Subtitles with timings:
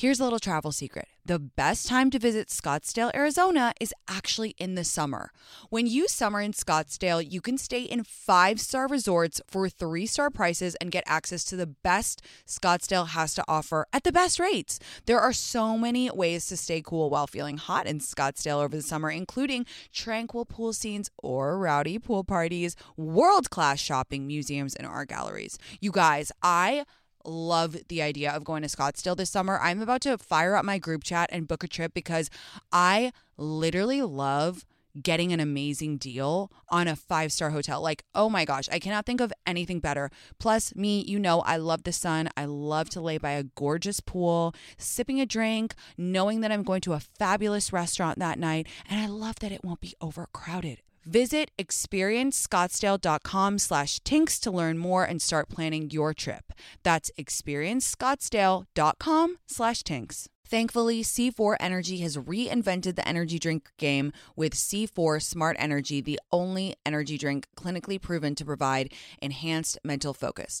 [0.00, 4.74] Here's a little travel secret the best time to visit Scottsdale, Arizona is actually in
[4.74, 5.30] the summer.
[5.68, 10.30] When you summer in Scottsdale, you can stay in five star resorts for three star
[10.30, 14.80] prices and get access to the best Scottsdale has to offer at the best rates.
[15.06, 18.82] There are so many ways to stay cool while feeling hot in Scottsdale over the
[18.82, 25.10] summer, including tranquil pool scenes or rowdy pool parties, world class shopping, museums, and art
[25.10, 25.58] galleries.
[25.80, 26.86] You guys, I
[27.24, 29.58] love the idea of going to Scottsdale this summer.
[29.60, 32.30] I'm about to fire up my group chat and book a trip because
[32.72, 34.64] I literally love
[35.00, 37.80] getting an amazing deal on a five star hotel.
[37.80, 40.10] Like, oh my gosh, I cannot think of anything better.
[40.38, 42.28] Plus, me, you know, I love the sun.
[42.36, 46.80] I love to lay by a gorgeous pool, sipping a drink, knowing that I'm going
[46.82, 48.66] to a fabulous restaurant that night.
[48.88, 50.82] And I love that it won't be overcrowded.
[51.04, 56.52] Visit experiencescottsdale.com slash tinx to learn more and start planning your trip.
[56.82, 60.28] That's experiencescottsdale.com slash tinx.
[60.50, 66.74] Thankfully, C4 Energy has reinvented the energy drink game with C4 Smart Energy, the only
[66.84, 68.92] energy drink clinically proven to provide
[69.22, 70.60] enhanced mental focus.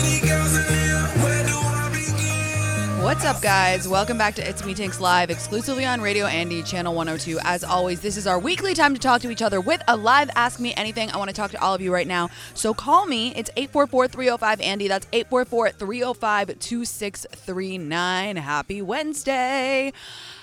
[3.01, 3.87] What's up, guys?
[3.87, 7.39] Welcome back to It's Me Tinx Live, exclusively on Radio Andy, Channel 102.
[7.43, 10.29] As always, this is our weekly time to talk to each other with a live
[10.35, 11.09] Ask Me Anything.
[11.09, 12.29] I want to talk to all of you right now.
[12.53, 13.33] So call me.
[13.35, 14.87] It's 844 305 Andy.
[14.87, 18.35] That's 844 305 2639.
[18.35, 19.93] Happy Wednesday.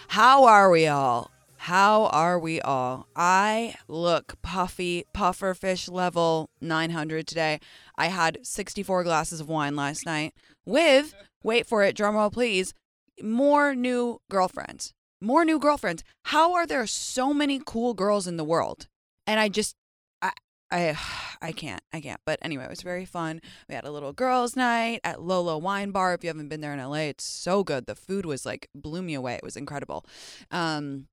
[0.08, 1.30] How are we all?
[1.58, 3.06] How are we all?
[3.14, 7.60] I look puffy, puffer fish level 900 today.
[7.96, 12.74] I had 64 glasses of wine last night with wait for it, drumroll please,
[13.22, 14.92] more new girlfriends.
[15.20, 16.04] More new girlfriends.
[16.26, 18.86] How are there so many cool girls in the world?
[19.26, 19.74] And I just
[20.22, 20.32] I
[20.70, 20.96] I
[21.42, 21.82] I can't.
[21.92, 22.20] I can't.
[22.24, 23.40] But anyway, it was very fun.
[23.68, 26.14] We had a little girls' night at Lolo Wine Bar.
[26.14, 27.86] If you haven't been there in LA, it's so good.
[27.86, 29.34] The food was like blew me away.
[29.34, 30.04] It was incredible.
[30.50, 31.08] Um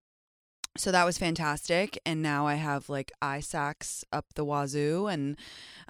[0.77, 5.37] so that was fantastic and now i have like eye sacks up the wazoo and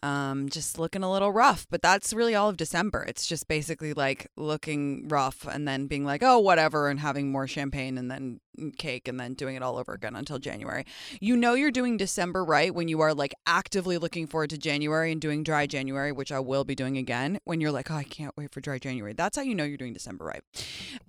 [0.03, 3.03] um, just looking a little rough but that's really all of december.
[3.07, 7.47] It's just basically like looking rough and then being like oh whatever and having more
[7.47, 8.39] champagne and then
[8.77, 10.85] cake and then doing it all over again until january.
[11.19, 15.11] You know you're doing december right when you are like actively looking forward to january
[15.11, 18.03] and doing dry january which i will be doing again when you're like oh i
[18.03, 19.13] can't wait for dry january.
[19.13, 20.43] That's how you know you're doing december right.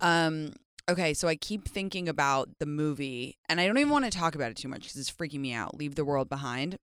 [0.00, 0.52] Um
[0.88, 4.36] Okay, so I keep thinking about the movie, and I don't even want to talk
[4.36, 5.76] about it too much because it's freaking me out.
[5.76, 6.78] Leave the World Behind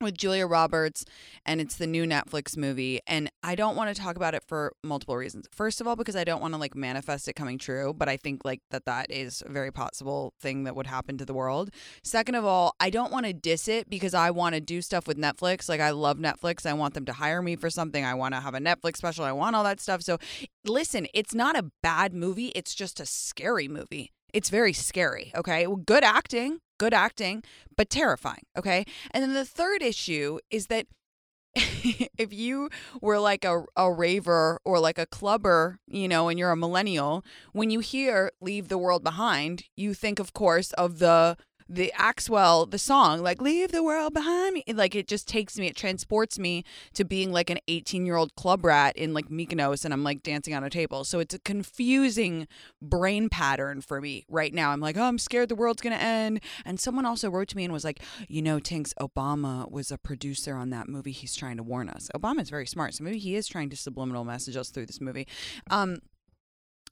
[0.00, 1.04] with Julia Roberts,
[1.44, 3.00] and it's the new Netflix movie.
[3.06, 5.46] And I don't want to talk about it for multiple reasons.
[5.52, 8.16] First of all, because I don't want to like manifest it coming true, but I
[8.16, 11.70] think like that that is a very possible thing that would happen to the world.
[12.02, 15.06] Second of all, I don't want to diss it because I want to do stuff
[15.06, 15.68] with Netflix.
[15.68, 16.66] Like I love Netflix.
[16.66, 18.04] I want them to hire me for something.
[18.04, 19.24] I want to have a Netflix special.
[19.24, 20.02] I want all that stuff.
[20.02, 20.18] So
[20.64, 22.48] listen, it's not a bad movie.
[22.54, 24.12] It's just a scary movie.
[24.32, 25.32] It's very scary.
[25.34, 25.66] Okay.
[25.66, 27.44] Well, good acting good acting,
[27.76, 28.42] but terrifying.
[28.58, 28.86] Okay.
[29.12, 30.86] And then the third issue is that
[31.54, 32.70] if you
[33.02, 37.22] were like a, a raver or like a clubber, you know, and you're a millennial,
[37.52, 41.36] when you hear leave the world behind, you think, of course, of the
[41.70, 45.68] the Axwell, the song, like "Leave the World Behind Me," like it just takes me,
[45.68, 46.64] it transports me
[46.94, 50.24] to being like an 18 year old club rat in like Mykonos, and I'm like
[50.24, 51.04] dancing on a table.
[51.04, 52.48] So it's a confusing
[52.82, 54.70] brain pattern for me right now.
[54.70, 56.40] I'm like, oh, I'm scared the world's gonna end.
[56.64, 59.98] And someone also wrote to me and was like, you know, Tinx, Obama was a
[59.98, 61.12] producer on that movie.
[61.12, 62.10] He's trying to warn us.
[62.16, 65.28] Obama's very smart, so maybe he is trying to subliminal message us through this movie.
[65.70, 65.98] Um,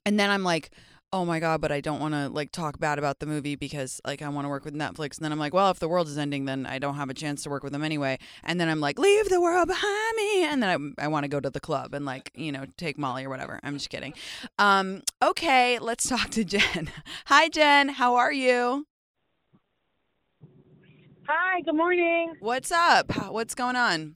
[0.05, 0.71] and then I'm like,
[1.11, 3.99] oh my god, but I don't want to like talk bad about the movie because
[4.05, 5.17] like I want to work with Netflix.
[5.17, 7.13] And then I'm like, well, if the world is ending, then I don't have a
[7.13, 8.19] chance to work with them anyway.
[8.43, 10.45] And then I'm like, leave the world behind me.
[10.45, 12.97] And then I, I want to go to the club and like you know take
[12.97, 13.59] Molly or whatever.
[13.63, 14.13] I'm just kidding.
[14.57, 16.91] Um, okay, let's talk to Jen.
[17.25, 17.89] Hi, Jen.
[17.89, 18.85] How are you?
[21.27, 21.61] Hi.
[21.61, 22.33] Good morning.
[22.39, 23.31] What's up?
[23.31, 24.15] What's going on?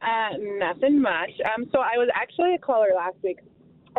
[0.00, 1.30] Uh, nothing much.
[1.44, 3.38] Um, so I was actually a caller last week,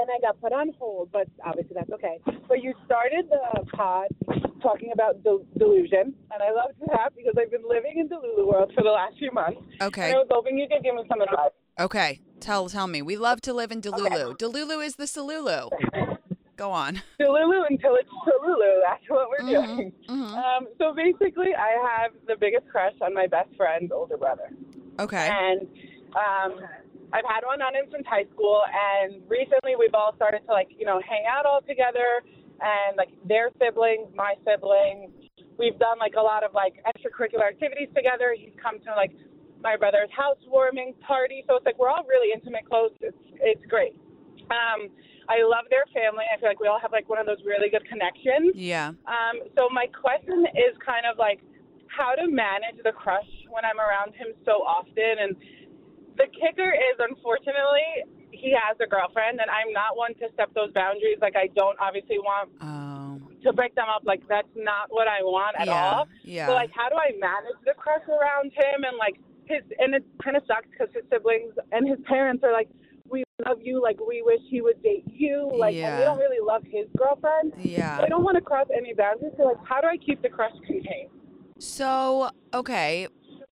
[0.01, 2.19] and I got put on hold, but obviously that's okay.
[2.47, 4.07] But you started the pod
[4.61, 8.71] talking about del- delusion, and I loved that because I've been living in Delulu world
[8.75, 9.61] for the last few months.
[9.81, 10.11] Okay.
[10.11, 11.51] I was hoping you could give me some advice.
[11.79, 12.19] Okay.
[12.39, 13.01] Tell tell me.
[13.01, 14.37] We love to live in Delulu.
[14.37, 15.69] Delulu is the Solulu.
[16.55, 17.01] Go on.
[17.21, 18.81] Delulu until it's Delulu.
[18.85, 19.93] That's what we're Mhm, doing.
[20.09, 20.33] mhm.
[20.35, 24.49] Um, so basically, I have the biggest crush on my best friend's older brother.
[24.99, 25.29] Okay.
[25.31, 25.61] and
[26.15, 26.59] um,
[27.13, 28.61] I've had one on him since high school.
[28.69, 32.23] And recently, we've all started to like you know hang out all together,
[32.61, 35.11] and like their siblings, my siblings.
[35.57, 38.35] We've done like a lot of like extracurricular activities together.
[38.37, 39.11] He's come to like
[39.61, 42.91] my brother's housewarming party, so it's like we're all really intimate, close.
[43.01, 43.95] It's it's great.
[44.49, 44.89] Um,
[45.29, 46.25] I love their family.
[46.25, 48.57] I feel like we all have like one of those really good connections.
[48.57, 48.97] Yeah.
[49.05, 51.39] Um, so my question is kind of like
[51.85, 55.21] how to manage the crush when I'm around him so often.
[55.21, 55.35] And
[56.19, 60.71] the kicker is, unfortunately, he has a girlfriend, and I'm not one to step those
[60.73, 61.17] boundaries.
[61.21, 63.19] Like I don't obviously want Oh.
[63.43, 64.03] to break them up.
[64.05, 65.73] Like that's not what I want at yeah.
[65.91, 66.07] all.
[66.23, 66.47] Yeah.
[66.47, 69.63] So like, how do I manage the crush around him and like his?
[69.79, 72.69] And it kind of sucks because his siblings and his parents are like,
[73.09, 73.81] "We love you.
[73.81, 75.49] Like we wish he would date you.
[75.51, 77.53] Like and we don't really love his girlfriend.
[77.57, 77.97] yeah.
[77.97, 79.33] So I don't want to cross any boundaries.
[79.37, 81.09] So like, how do I keep the crush contained?
[81.59, 83.07] So, okay.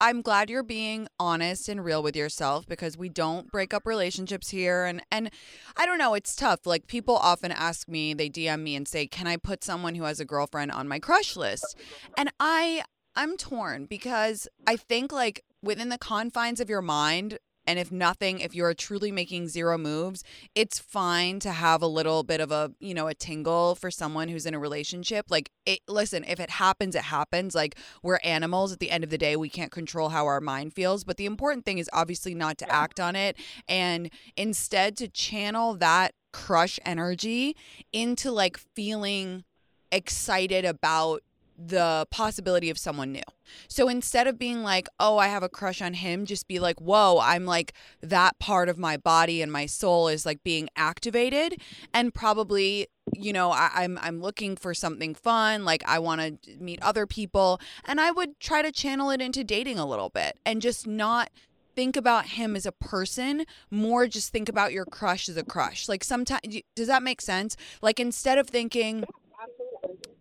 [0.02, 4.50] I'm glad you're being honest and real with yourself because we don't break up relationships
[4.50, 5.30] here and and
[5.76, 6.66] I don't know, it's tough.
[6.66, 10.02] Like people often ask me, they DM me and say, "Can I put someone who
[10.02, 11.76] has a girlfriend on my crush list?"
[12.18, 12.82] And I
[13.14, 18.40] I'm torn because I think like within the confines of your mind and if nothing,
[18.40, 20.24] if you're truly making zero moves,
[20.54, 24.28] it's fine to have a little bit of a, you know, a tingle for someone
[24.28, 25.26] who's in a relationship.
[25.30, 27.54] Like, it, listen, if it happens, it happens.
[27.54, 28.72] Like, we're animals.
[28.72, 31.04] At the end of the day, we can't control how our mind feels.
[31.04, 33.36] But the important thing is obviously not to act on it
[33.68, 37.54] and instead to channel that crush energy
[37.92, 39.44] into like feeling
[39.92, 41.22] excited about
[41.68, 43.22] the possibility of someone new.
[43.68, 46.80] So instead of being like, oh, I have a crush on him, just be like,
[46.80, 51.60] whoa, I'm like that part of my body and my soul is like being activated
[51.92, 56.56] and probably you know I, i'm i'm looking for something fun like i want to
[56.60, 60.38] meet other people and i would try to channel it into dating a little bit
[60.46, 61.28] and just not
[61.74, 65.88] think about him as a person more just think about your crush as a crush
[65.88, 66.42] like sometimes
[66.76, 69.04] does that make sense like instead of thinking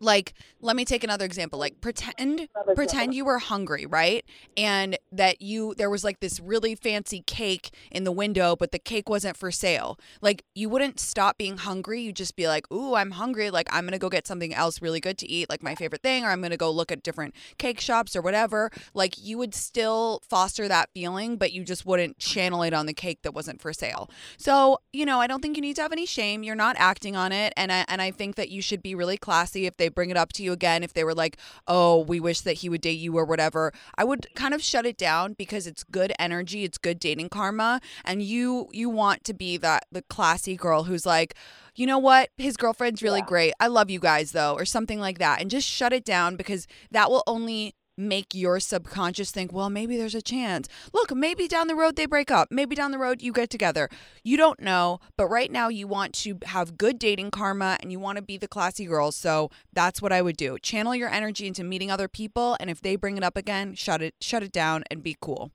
[0.01, 4.25] like let me take another example like pretend pretend you were hungry right?
[4.57, 8.79] And that you there was like this really fancy cake in the window but the
[8.79, 9.97] cake wasn't for sale.
[10.21, 12.01] Like you wouldn't stop being hungry.
[12.01, 13.49] You'd just be like ooh i'm hungry.
[13.49, 16.23] Like i'm gonna go get something else really good to eat like my favorite thing
[16.23, 18.71] or i'm gonna go look at different cake shops or whatever.
[18.93, 22.93] Like you would still foster that feeling but you just wouldn't channel it on the
[22.93, 24.09] cake that wasn't for sale.
[24.37, 26.43] So you know i don't think you need to have any shame.
[26.43, 27.53] You're not acting on it.
[27.55, 30.17] And i and i think that you should be really classy if they bring it
[30.17, 31.37] up to you again if they were like
[31.67, 33.71] oh we wish that he would date you or whatever.
[33.97, 37.79] I would kind of shut it down because it's good energy it's good dating karma
[38.05, 41.35] and you you want to be that the classy girl who's like
[41.73, 42.31] you know what?
[42.37, 43.25] His girlfriend's really Yeah.
[43.27, 43.53] great.
[43.61, 46.67] I love you guys though or something like that and just shut it down because
[46.91, 50.67] that will only make your subconscious think, well, maybe there's a chance.
[50.93, 52.49] Look, maybe down the road they break up.
[52.51, 53.89] Maybe down the road you get together.
[54.23, 57.99] You don't know, but right now you want to have good dating karma and you
[57.99, 59.11] want to be the classy girl.
[59.11, 60.57] So that's what I would do.
[60.59, 64.01] Channel your energy into meeting other people and if they bring it up again, shut
[64.01, 65.51] it shut it down and be cool.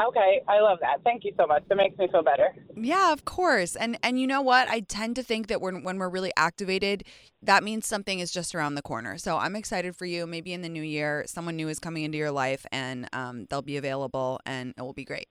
[0.00, 1.02] Okay, I love that.
[1.04, 1.62] Thank you so much.
[1.68, 2.54] That makes me feel better.
[2.76, 3.76] Yeah, of course.
[3.76, 4.68] And and you know what?
[4.68, 7.04] I tend to think that when when we're really activated,
[7.42, 9.16] that means something is just around the corner.
[9.18, 10.26] So I'm excited for you.
[10.26, 13.62] Maybe in the new year, someone new is coming into your life, and um, they'll
[13.62, 15.28] be available, and it will be great.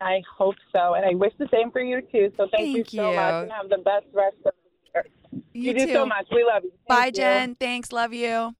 [0.00, 2.32] I hope so, and I wish the same for you too.
[2.36, 3.38] So thank, Thank you so much, you.
[3.42, 5.42] and have the best rest of the year.
[5.52, 5.92] You, do too.
[5.92, 6.26] so much.
[6.30, 6.72] We love you.
[6.86, 7.12] Bye, you.
[7.12, 7.54] Jen.
[7.56, 7.90] Thanks.
[7.90, 8.54] Love you.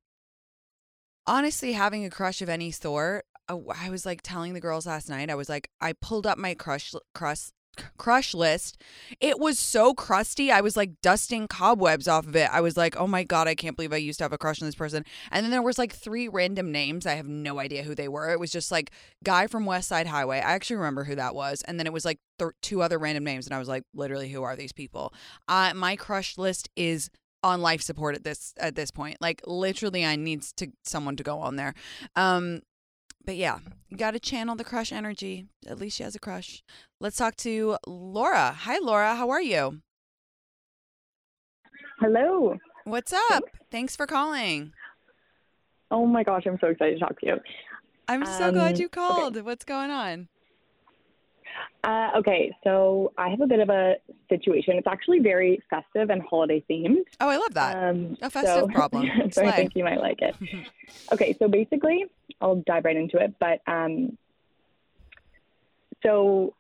[1.27, 5.31] Honestly, having a crush of any sort, I was like telling the girls last night.
[5.31, 7.51] I was like, I pulled up my crush crush
[7.97, 8.83] crush list.
[9.21, 10.51] It was so crusty.
[10.51, 12.49] I was like dusting cobwebs off of it.
[12.53, 14.61] I was like, oh my god, I can't believe I used to have a crush
[14.61, 15.05] on this person.
[15.31, 17.07] And then there was like three random names.
[17.07, 18.31] I have no idea who they were.
[18.31, 18.91] It was just like
[19.25, 20.39] guy from West Side Highway.
[20.39, 21.63] I actually remember who that was.
[21.63, 24.29] And then it was like th- two other random names, and I was like, literally,
[24.29, 25.13] who are these people?
[25.47, 27.11] Uh, my crush list is
[27.45, 29.17] on life support at this at this point.
[29.21, 31.73] Like literally I need to someone to go on there.
[32.17, 32.63] Um
[33.29, 33.59] but yeah,
[33.91, 35.45] you got to channel the crush energy.
[35.67, 36.63] At least she has a crush.
[36.99, 38.53] Let's talk to Laura.
[38.61, 39.83] Hi Laura, how are you?
[42.01, 42.57] Hello.
[42.85, 43.45] What's up?
[43.71, 44.73] Thanks for calling.
[45.91, 47.37] Oh my gosh, I'm so excited to talk to you.
[48.09, 49.45] I'm so glad Um, you called.
[49.45, 50.29] What's going on?
[51.85, 53.97] Uh, okay, so I have a bit of a
[54.31, 54.79] situation.
[54.79, 57.05] It's actually very festive and holiday themed.
[57.21, 57.77] Oh, I love that.
[57.77, 59.07] Um, A festive so, problem.
[59.33, 60.35] so I think you might like it.
[61.13, 62.07] okay, so basically,
[62.41, 63.35] I'll dive right into it.
[63.39, 64.17] But um,
[66.03, 66.55] so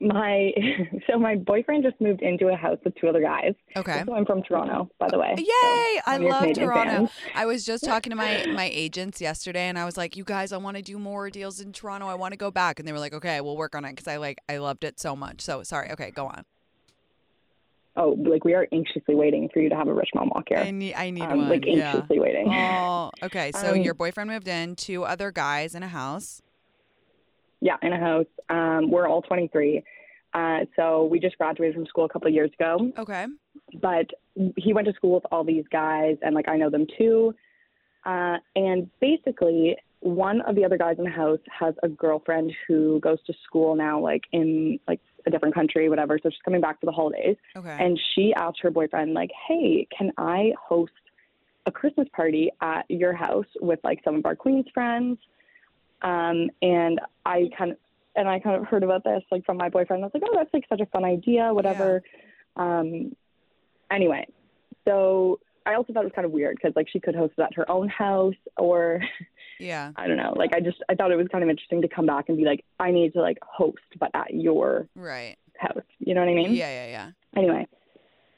[0.00, 0.50] my
[1.10, 3.54] so my boyfriend just moved into a house with two other guys.
[3.76, 4.02] okay.
[4.06, 5.34] So I'm from Toronto, by the way.
[5.36, 5.44] Yay!
[5.46, 6.92] So I one of your love Canadian Toronto.
[6.92, 7.10] fans.
[7.34, 10.52] I was just talking to my my agents yesterday, and I was like, "You guys,
[10.52, 12.06] I want to do more deals in Toronto.
[12.06, 14.08] I want to go back." And they were like, "Okay, we'll work on it," because
[14.08, 15.40] I like I loved it so much.
[15.40, 15.90] So sorry.
[15.92, 16.44] Okay, go on.
[17.96, 20.58] Oh, like we are anxiously waiting for you to have a rich mom walk here.
[20.58, 21.48] I need I need um, one.
[21.48, 21.92] like yeah.
[21.92, 22.48] anxiously waiting.
[22.52, 23.52] Oh, okay.
[23.52, 26.42] So Um, your boyfriend moved in, two other guys in a house.
[27.60, 28.26] Yeah, in a house.
[28.50, 29.82] Um, we're all 23.
[30.34, 32.90] Uh, so we just graduated from school a couple of years ago.
[32.98, 33.26] Okay.
[33.80, 34.06] But
[34.56, 37.32] he went to school with all these guys, and like I know them too.
[38.04, 43.00] Uh, and basically, one of the other guys in the house has a girlfriend who
[43.00, 46.18] goes to school now, like in like a different country, whatever.
[46.22, 47.76] So she's coming back for the holidays, Okay.
[47.78, 50.92] and she asked her boyfriend, like, "Hey, can I host
[51.66, 55.18] a Christmas party at your house with like some of our Queens friends?"
[56.02, 57.78] Um, and I kind of
[58.16, 60.02] and I kind of heard about this like from my boyfriend.
[60.02, 62.02] I was like, "Oh, that's like such a fun idea, whatever."
[62.56, 63.16] Um,
[63.90, 64.26] anyway,
[64.86, 67.42] so I also thought it was kind of weird because like she could host it
[67.42, 69.00] at her own house or
[69.58, 69.92] yeah.
[69.96, 70.32] I don't know.
[70.36, 72.44] Like I just I thought it was kind of interesting to come back and be
[72.44, 75.36] like, I need to like host, but at your Right.
[75.58, 75.82] house.
[75.98, 76.54] You know what I mean?
[76.54, 77.10] Yeah, yeah, yeah.
[77.36, 77.66] Anyway,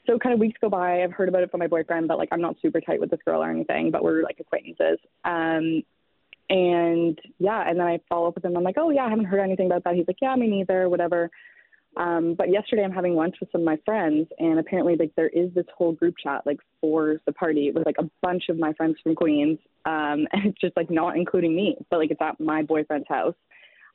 [0.05, 1.03] so kind of weeks go by.
[1.03, 3.19] I've heard about it from my boyfriend, but like I'm not super tight with this
[3.25, 4.99] girl or anything, but we're like acquaintances.
[5.25, 5.83] Um,
[6.49, 8.55] and yeah, and then I follow up with him.
[8.55, 9.95] I'm like, oh yeah, I haven't heard anything about that.
[9.95, 11.29] He's like, yeah, me neither, whatever.
[11.95, 15.29] Um, but yesterday I'm having lunch with some of my friends, and apparently like there
[15.29, 18.73] is this whole group chat like for the party with like a bunch of my
[18.73, 22.39] friends from Queens, um, and it's just like not including me, but like it's at
[22.39, 23.35] my boyfriend's house.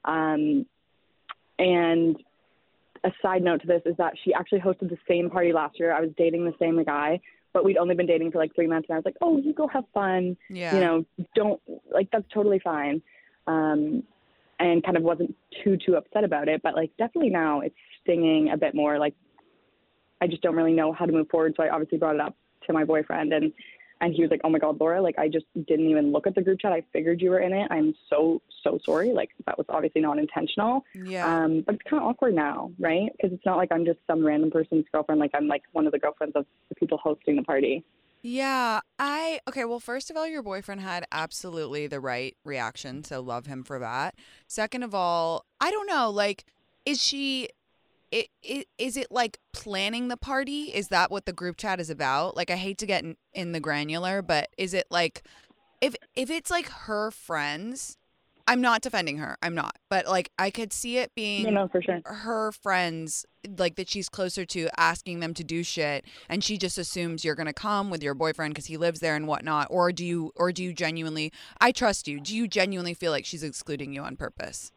[0.05, 0.67] Um,
[1.59, 2.17] and
[3.05, 5.93] a side note to this is that she actually hosted the same party last year.
[5.93, 7.21] I was dating the same guy,
[7.53, 9.53] but we'd only been dating for like three months, and I was like, "Oh, you
[9.53, 10.37] go have fun.
[10.49, 10.75] Yeah.
[10.75, 11.61] You know, don't
[11.93, 13.03] like that's totally fine."
[13.47, 14.05] Um,
[14.63, 18.51] and kind of wasn't too too upset about it, but like definitely now it's stinging
[18.51, 18.99] a bit more.
[18.99, 19.15] Like
[20.21, 22.37] I just don't really know how to move forward, so I obviously brought it up
[22.67, 23.53] to my boyfriend, and
[24.01, 25.03] and he was like, "Oh my God, Laura!
[25.03, 26.73] Like I just didn't even look at the group chat.
[26.73, 27.67] I figured you were in it.
[27.71, 29.13] I'm so so sorry.
[29.13, 31.27] Like that was obviously not intentional." yeah.
[31.27, 33.11] Um, but it's kind of awkward now, right?
[33.13, 35.21] Because it's not like I'm just some random person's girlfriend.
[35.21, 37.85] Like I'm like one of the girlfriends of the people hosting the party.
[38.23, 39.65] Yeah, I okay.
[39.65, 43.81] Well, first of all, your boyfriend had absolutely the right reaction, so love him for
[43.81, 44.15] that.
[44.47, 46.45] Second of all, I don't know, like,
[46.87, 47.49] is she?
[48.13, 50.65] It, it, is it like planning the party?
[50.65, 52.37] Is that what the group chat is about?
[52.37, 55.23] Like, I hate to get in, in the granular, but is it like,
[55.81, 57.97] if if it's like her friends,
[58.47, 59.37] I'm not defending her.
[59.43, 62.01] I'm not, but like I could see it being You know, for sure.
[62.05, 63.27] her friends
[63.59, 67.35] like that she's closer to asking them to do shit and she just assumes you're
[67.35, 70.53] gonna come with your boyfriend because he lives there and whatnot or do you or
[70.53, 74.15] do you genuinely i trust you do you genuinely feel like she's excluding you on
[74.15, 74.71] purpose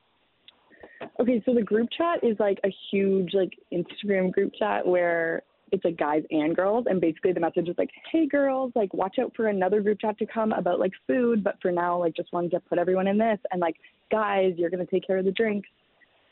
[1.20, 5.44] Okay, so the group chat is like a huge like Instagram group chat where
[5.76, 9.18] it's like guys and girls, and basically the message is like, "Hey girls, like watch
[9.20, 12.32] out for another group chat to come about like food, but for now, like just
[12.34, 13.76] wanted to put everyone in this, and like
[14.12, 15.70] guys, you're gonna take care of the drinks,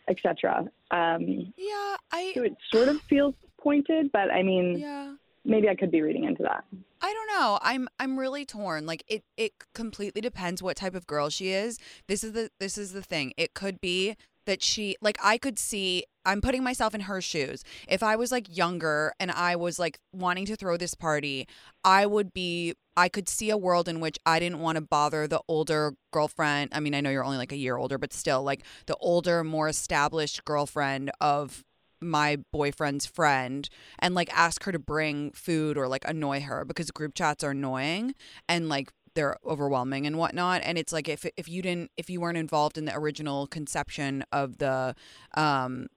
[0.07, 5.69] etc." Um, yeah i so it sort of feels pointed, but I mean, yeah maybe
[5.69, 6.63] I could be reading into that.
[7.01, 7.59] I don't know.
[7.61, 8.85] I'm I'm really torn.
[8.85, 11.77] Like it it completely depends what type of girl she is.
[12.07, 13.33] This is the this is the thing.
[13.37, 17.63] It could be that she like I could see I'm putting myself in her shoes.
[17.87, 21.47] If I was like younger and I was like wanting to throw this party,
[21.83, 25.27] I would be I could see a world in which I didn't want to bother
[25.27, 26.71] the older girlfriend.
[26.73, 29.43] I mean, I know you're only like a year older, but still like the older,
[29.43, 31.63] more established girlfriend of
[31.99, 33.69] my boyfriend's friend
[33.99, 37.51] and like ask her to bring food or like annoy her because group chats are
[37.51, 38.13] annoying
[38.47, 42.19] and like they're overwhelming and whatnot and it's like if if you didn't if you
[42.19, 44.95] weren't involved in the original conception of the
[45.35, 45.87] um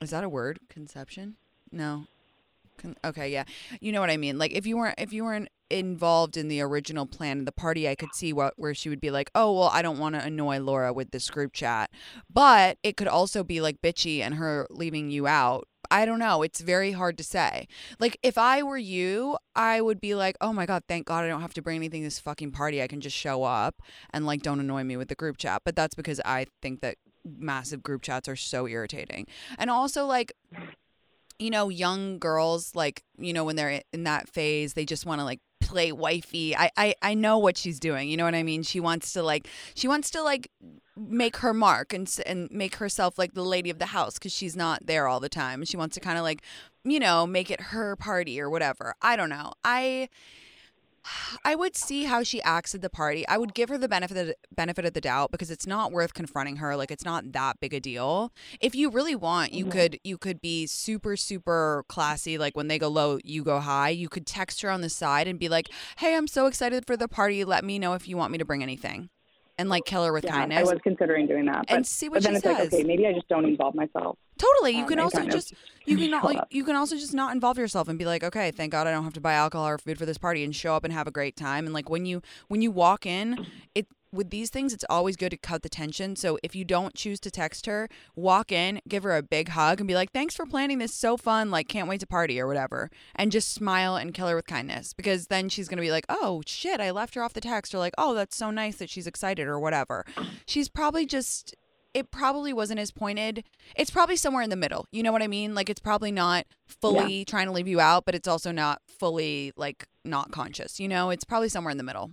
[0.00, 0.60] is that a word?
[0.68, 1.34] Conception?
[1.72, 2.06] No.
[2.76, 3.44] Con- okay yeah.
[3.80, 4.38] You know what i mean?
[4.38, 7.86] Like if you weren't if you weren't involved in the original plan of the party
[7.86, 10.24] i could see what where she would be like oh well i don't want to
[10.24, 11.90] annoy laura with this group chat.
[12.32, 16.42] But it could also be like bitchy and her leaving you out i don't know
[16.42, 17.66] it's very hard to say.
[17.98, 21.28] Like if i were you i would be like oh my god thank god i
[21.28, 24.26] don't have to bring anything to this fucking party i can just show up and
[24.26, 25.62] like don't annoy me with the group chat.
[25.64, 29.26] But that's because i think that massive group chats are so irritating.
[29.58, 30.32] And also like
[31.38, 35.20] you know, young girls, like, you know, when they're in that phase, they just want
[35.20, 36.56] to like play wifey.
[36.56, 38.08] I, I I know what she's doing.
[38.08, 38.62] You know what I mean?
[38.62, 40.50] She wants to like she wants to like
[40.96, 44.56] make her mark and and make herself like the lady of the house cuz she's
[44.56, 45.64] not there all the time.
[45.64, 46.42] She wants to kind of like,
[46.84, 48.94] you know, make it her party or whatever.
[49.02, 49.52] I don't know.
[49.64, 50.08] I
[51.44, 53.26] I would see how she acts at the party.
[53.28, 56.14] I would give her the benefit of, benefit of the doubt because it's not worth
[56.14, 56.76] confronting her.
[56.76, 58.32] Like it's not that big a deal.
[58.60, 59.70] If you really want, you Mhm.
[59.70, 62.38] could you could be super super classy.
[62.38, 63.90] Like when they go low, you go high.
[63.90, 66.96] You could text her on the side and be like, "Hey, I'm so excited for
[66.96, 67.44] the party.
[67.44, 69.10] Let me know if you want me to bring anything."
[69.58, 72.22] And like kill her with Yeah, I was considering doing that, but, and see what
[72.22, 72.58] but then she it's says.
[72.58, 74.16] like, okay, maybe I just don't involve myself.
[74.38, 74.76] Totally.
[74.76, 75.52] You um, can also just
[75.84, 76.46] you can not, up.
[76.50, 79.02] you can also just not involve yourself and be like, okay, thank God I don't
[79.02, 81.10] have to buy alcohol or food for this party and show up and have a
[81.10, 81.64] great time.
[81.64, 85.30] And like when you when you walk in, it with these things, it's always good
[85.30, 86.16] to cut the tension.
[86.16, 89.80] So if you don't choose to text her, walk in, give her a big hug,
[89.80, 90.94] and be like, "Thanks for planning this.
[90.94, 91.50] So fun.
[91.50, 94.92] Like, can't wait to party or whatever." And just smile and kill her with kindness
[94.92, 97.78] because then she's gonna be like, "Oh shit, I left her off the text," or
[97.78, 100.04] like, "Oh, that's so nice that she's excited," or whatever.
[100.46, 101.54] She's probably just
[101.94, 103.44] it probably wasn't as pointed.
[103.74, 104.86] It's probably somewhere in the middle.
[104.92, 105.54] You know what I mean?
[105.54, 109.52] Like it's probably not fully trying to leave you out, but it's also not fully
[109.56, 110.78] like not conscious.
[110.78, 112.12] You know, it's probably somewhere in the middle.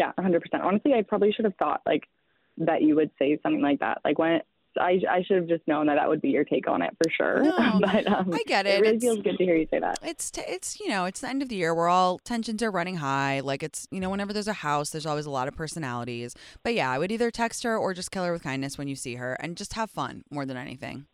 [0.00, 0.40] Yeah, 100%.
[0.64, 2.08] Honestly, I probably should have thought like
[2.56, 4.00] that you would say something like that.
[4.02, 4.40] Like when
[4.78, 7.10] I I should have just known that that would be your take on it for
[7.10, 7.42] sure.
[7.42, 8.78] No, but um, I get it.
[8.78, 9.98] It really It's- feels good to hear you say that.
[10.02, 11.74] It's t- it's you know it's the end of the year.
[11.74, 13.40] We're all tensions are running high.
[13.40, 16.34] Like it's you know whenever there's a house, there's always a lot of personalities.
[16.62, 18.96] But yeah, I would either text her or just kill her with kindness when you
[18.96, 21.06] see her, and just have fun more than anything.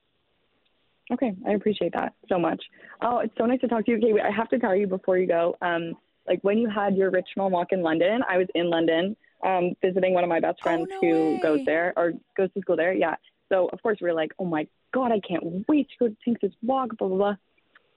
[1.12, 2.62] Okay, I appreciate that so much.
[3.00, 3.98] Oh, it's so nice to talk to you.
[3.98, 5.56] Okay, wait, I have to tell you before you go.
[5.62, 5.94] Um,
[6.28, 9.74] like when you had your rich mom walk in London, I was in London, um,
[9.82, 11.40] visiting one of my best friends no who way.
[11.42, 12.92] goes there or goes to school there.
[12.92, 13.16] Yeah.
[13.48, 16.16] So of course we were like, oh my god, I can't wait to go to
[16.24, 17.36] Tinx's walk, blah blah blah,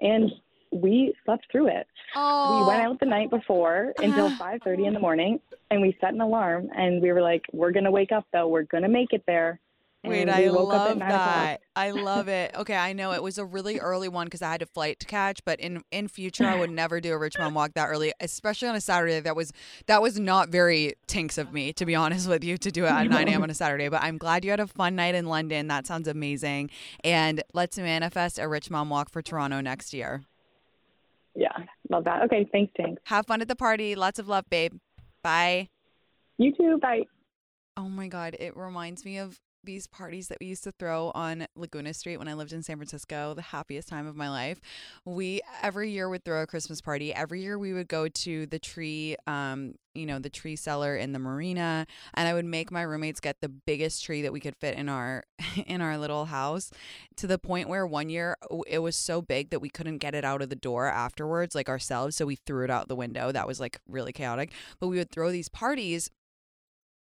[0.02, 0.32] and
[0.72, 1.88] we slept through it.
[2.15, 4.58] Oh, We went out the night before until Ah.
[4.63, 5.39] 5:30 in the morning,
[5.72, 8.63] and we set an alarm, and we were like, we're gonna wake up though, we're
[8.63, 9.60] gonna make it there.
[10.03, 11.62] Wait, I we woke up at love that.
[11.75, 12.55] I love it.
[12.55, 15.05] Okay, I know it was a really early one because I had a flight to
[15.05, 18.13] catch, but in in future I would never do a rich mom walk that early,
[18.21, 19.19] especially on a Saturday.
[19.19, 19.51] That was
[19.88, 22.89] that was not very Tinx of me, to be honest with you, to do it
[22.89, 23.43] at 9 a.m.
[23.43, 23.89] on a Saturday.
[23.89, 25.67] But I'm glad you had a fun night in London.
[25.67, 26.69] That sounds amazing.
[27.03, 30.23] And let's manifest a rich mom walk for Toronto next year.
[31.35, 31.57] Yeah,
[31.89, 32.23] love that.
[32.23, 32.97] Okay, thanks, Tinx.
[33.03, 33.95] Have fun at the party.
[33.95, 34.73] Lots of love, babe.
[35.23, 35.67] Bye.
[36.38, 36.77] You too.
[36.81, 37.03] Bye.
[37.75, 38.38] Oh my God.
[38.39, 42.28] It reminds me of these parties that we used to throw on Laguna Street when
[42.28, 44.60] I lived in San Francisco, the happiest time of my life.
[45.06, 47.13] We every year would throw a Christmas party.
[47.13, 51.12] Every year we would go to the tree, um, you know, the tree cellar in
[51.12, 54.56] the marina, and I would make my roommates get the biggest tree that we could
[54.56, 55.24] fit in our
[55.65, 56.72] in our little house
[57.17, 60.24] to the point where one year it was so big that we couldn't get it
[60.24, 63.32] out of the door afterwards like ourselves, so we threw it out the window.
[63.32, 64.52] That was like really chaotic.
[64.80, 66.10] But we would throw these parties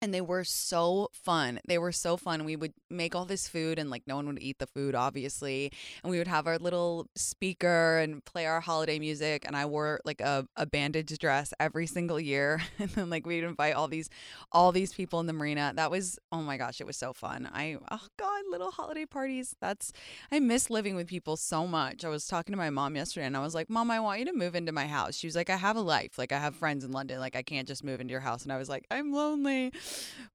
[0.06, 1.60] and they were so fun.
[1.68, 2.46] They were so fun.
[2.46, 5.72] We would make all this food and like no one would eat the food obviously.
[6.04, 10.00] And we would have our little speaker and play our holiday music and I wore
[10.06, 12.62] like a, a bandage dress every single year.
[12.80, 14.08] and then like we'd invite all these
[14.52, 15.74] all these people in the marina.
[15.76, 17.50] That was oh my gosh, it was so fun.
[17.52, 19.56] I oh god, little holiday parties.
[19.60, 19.92] That's
[20.32, 22.06] I miss living with people so much.
[22.06, 24.26] I was talking to my mom yesterday and I was like, "Mom, I want you
[24.26, 26.20] to move into my house." She was like, "I have a life.
[26.20, 27.20] Like I have friends in London.
[27.20, 29.72] Like I can't just move into your house." And I was like, "I'm lonely."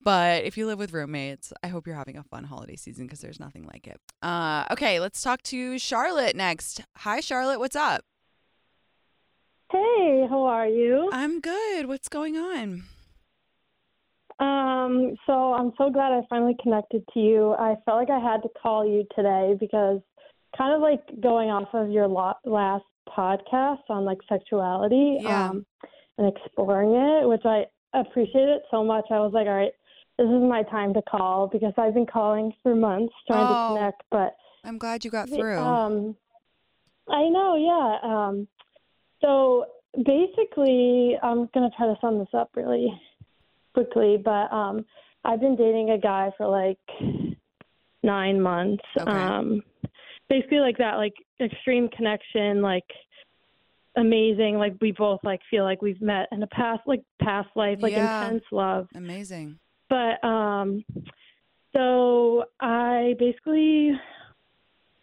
[0.02, 3.20] But if you live with roommates, I hope you're having a fun holiday season because
[3.20, 4.00] there's nothing like it.
[4.22, 6.80] Uh, okay, let's talk to Charlotte next.
[6.98, 7.58] Hi, Charlotte.
[7.58, 8.02] What's up?
[9.70, 11.10] Hey, how are you?
[11.12, 11.86] I'm good.
[11.86, 12.84] What's going on?
[14.40, 17.52] Um, so I'm so glad I finally connected to you.
[17.58, 20.00] I felt like I had to call you today because
[20.56, 25.50] kind of like going off of your lo- last podcast on like sexuality Yeah.
[25.50, 25.66] um,
[26.16, 29.04] and exploring it, which I appreciate it so much.
[29.10, 29.72] I was like, all right,
[30.18, 33.48] this is my time to call because I've been calling for months trying Oh.
[33.48, 35.58] to connect, but I'm glad you got through.
[35.58, 36.16] Um,
[37.08, 37.98] I know, yeah.
[38.08, 38.46] Um,
[39.22, 39.66] so
[40.04, 42.88] basically, I'm gonna try to sum this up really
[43.74, 44.84] quickly, but um,
[45.24, 46.78] I've been dating a guy for like
[48.02, 48.84] nine months.
[48.98, 49.10] Okay.
[49.10, 49.62] Um,
[50.28, 52.84] basically, like that, like extreme connection, like
[53.96, 54.56] amazing.
[54.58, 57.92] Like we both like feel like we've met in a past, like past life, like
[57.92, 58.24] Yeah.
[58.24, 59.58] intense love Amazing.
[59.88, 60.84] but um
[61.74, 63.92] so i basically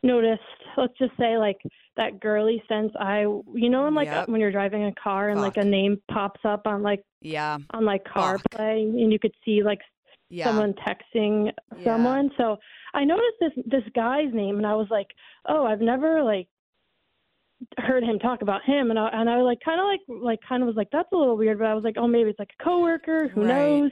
[0.03, 0.41] noticed
[0.77, 1.57] let's just say like
[1.95, 4.29] that girly sense i you know when like Yep.
[4.29, 7.57] when you're driving a car and like a name pops up on like Yeah.
[7.71, 8.41] on like Fuck.
[8.53, 9.79] CarPlay and you could see like
[10.29, 10.45] Yeah.
[10.45, 11.83] someone texting Yeah.
[11.85, 12.57] someone so
[12.93, 15.07] i noticed this this guy's name and i was like
[15.47, 16.47] oh i've never like
[17.79, 20.39] heard him talk about him and I and I was like kind of like like
[20.47, 22.39] kind of was like that's a little weird but I was like oh maybe it's
[22.39, 23.47] like a coworker who Right.
[23.49, 23.91] knows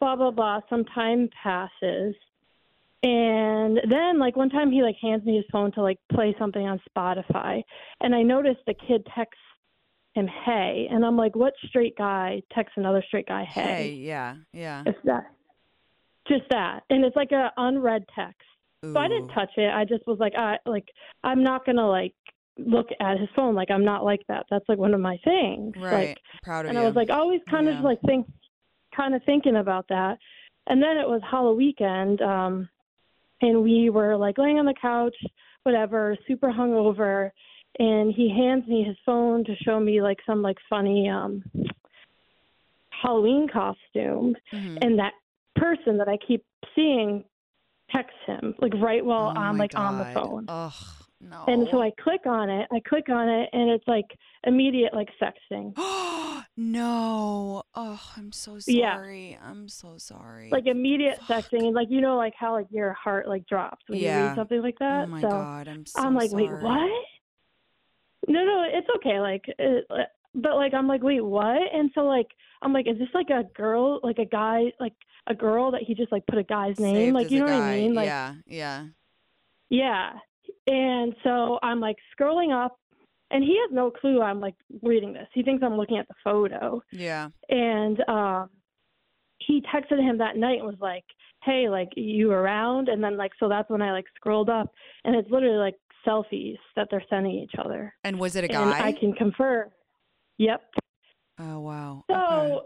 [0.00, 2.14] blah blah blah some time passes
[3.02, 6.66] and then like one time he like hands me his phone to like play something
[6.66, 7.62] on Spotify
[8.00, 9.38] and I noticed the kid texts
[10.14, 14.36] him hey and I'm like what straight guy texts another straight guy Hey, yeah.
[14.52, 14.82] Yeah.
[14.86, 15.26] it's that.
[16.26, 16.80] Just that.
[16.90, 18.40] And it's like a unread text.
[18.82, 19.72] So I didn't touch it.
[19.72, 20.88] I just was like, I like
[21.24, 22.14] I'm not gonna like
[22.58, 23.54] look at his phone.
[23.54, 24.46] Like I'm not like that.
[24.50, 25.74] That's like one of my things.
[25.76, 26.08] Right.
[26.08, 26.82] Like Proud of and you.
[26.84, 27.78] I was like always kind Yeah.
[27.78, 28.26] of like think
[28.96, 30.18] kind of thinking about that.
[30.68, 32.68] And then it was Halloween weekend, um
[33.42, 35.14] and we were like laying on the couch,
[35.64, 37.30] whatever, super hungover,
[37.78, 41.44] and he hands me his phone to show me like some like funny um
[42.90, 44.78] Halloween costume Mhm.
[44.80, 45.12] and that
[45.56, 47.24] person that I keep seeing
[47.90, 50.46] texts him like right while Oh I'm like on the phone.
[50.48, 50.72] Ugh.
[51.20, 51.44] No.
[51.48, 52.68] And so I click on it.
[52.70, 54.06] I click on it and it's like
[54.44, 55.72] immediate like sexting.
[55.76, 57.62] Oh no.
[57.74, 59.30] Oh, I'm so sorry.
[59.30, 59.48] Yeah.
[59.48, 60.50] I'm so sorry.
[60.50, 61.46] Like immediate Fuck.
[61.46, 64.36] sexting and like you know like how like your heart like drops when you read
[64.36, 65.04] something like that.
[65.04, 66.48] oh my so god, I'm so I'm like, sorry.
[66.48, 66.90] wait, what?
[68.28, 69.20] No, no, it's okay.
[69.20, 71.62] Like, it, uh, but like, I'm like, wait, what?
[71.72, 72.28] And so like,
[72.62, 74.94] I'm like, is this like a girl, like a guy, like
[75.26, 76.96] a girl that he just like put a guy's name?
[76.96, 77.54] Saved like, you know what.
[77.54, 77.94] I mean?
[77.94, 78.84] Like, yeah, yeah.
[79.68, 80.12] yeah.
[80.66, 82.78] And so I'm like scrolling up,
[83.30, 85.28] and he has no clue I'm like reading this.
[85.34, 87.28] He thinks I'm looking at the photo, Yeah.
[87.48, 88.50] and um,
[89.38, 91.04] he texted him that night and was like,
[91.44, 94.72] "Hey, like, you around?" And then like, so that's when I like scrolled up,
[95.04, 95.74] and it's literally like
[96.06, 97.92] selfies that they're sending each other.
[98.04, 98.88] And was it a And guy?
[98.88, 99.70] I can confirm.
[100.38, 100.62] Yep.
[101.38, 102.04] Oh wow.
[102.10, 102.58] So okay.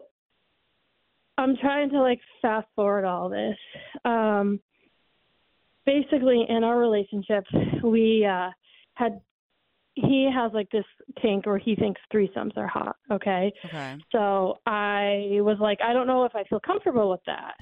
[1.38, 3.56] I'm trying to like fast forward all this.
[4.04, 4.60] Um,
[5.86, 7.44] basically, in our relationship,
[7.82, 8.50] we uh,
[8.94, 9.20] had
[9.94, 10.84] he has like this
[11.20, 12.96] kink where he thinks threesomes are hot.
[13.10, 13.52] Okay.
[13.66, 13.98] Okay.
[14.12, 17.54] So I was like, I don't know if I feel comfortable with that.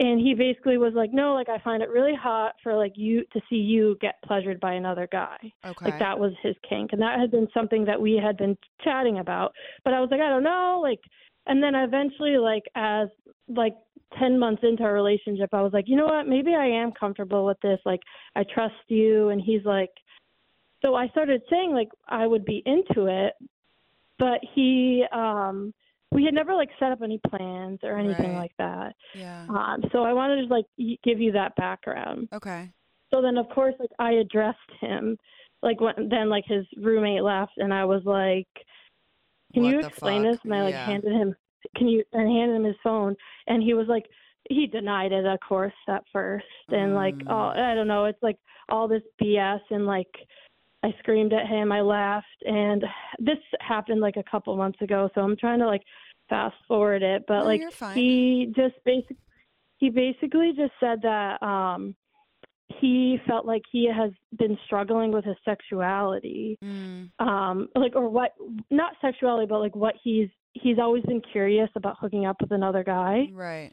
[0.00, 3.24] And he basically was like, no, like I find it really hot for like you
[3.32, 5.36] to see you get pleasured by another guy.
[5.66, 5.84] Okay.
[5.84, 9.18] Like that was his kink, and that had been something that we had been chatting
[9.18, 9.52] about.
[9.84, 11.00] But I was like, I don't know, like,
[11.46, 13.08] and then eventually, like as
[13.48, 13.74] like
[14.18, 17.44] ten months into our relationship, I was like, you know what, maybe I am comfortable
[17.44, 17.78] with this.
[17.84, 18.00] Like,
[18.36, 19.90] I trust you, and he's like,
[20.84, 23.34] so I started saying like I would be into it,
[24.18, 25.74] but he, um,
[26.12, 28.42] we had never like set up any plans or anything Right.
[28.42, 28.94] like that.
[29.14, 29.46] Yeah.
[29.48, 30.66] Um, so I wanted to like
[31.04, 32.28] give you that background.
[32.32, 32.70] Okay.
[33.12, 35.16] So then, of course, like I addressed him,
[35.62, 38.46] like when then like his roommate left, and I was like,
[39.54, 40.32] "Can What you explain fuck?
[40.32, 40.86] this?" And I like Yeah.
[40.86, 41.34] handed him,
[41.76, 43.16] "Can you?" and handed him his phone,
[43.46, 44.06] and he was like,
[44.50, 47.30] he denied it, of course, at first, and like, Mm.
[47.30, 50.08] oh, I don't know, it's like all this BS, and like.
[50.84, 51.72] I screamed at him.
[51.72, 52.84] I laughed, and
[53.18, 55.10] this happened like a couple months ago.
[55.12, 55.82] So I'm trying to like
[56.28, 57.62] fast forward it, but No, like
[57.96, 59.16] he just basic
[59.78, 61.96] he basically just said that um
[62.80, 67.10] he felt like he has been struggling with his sexuality Mm.
[67.18, 68.32] um like or what
[68.70, 72.82] not sexuality but like what he's he's always been curious about hooking up with another
[72.84, 73.72] guy Right.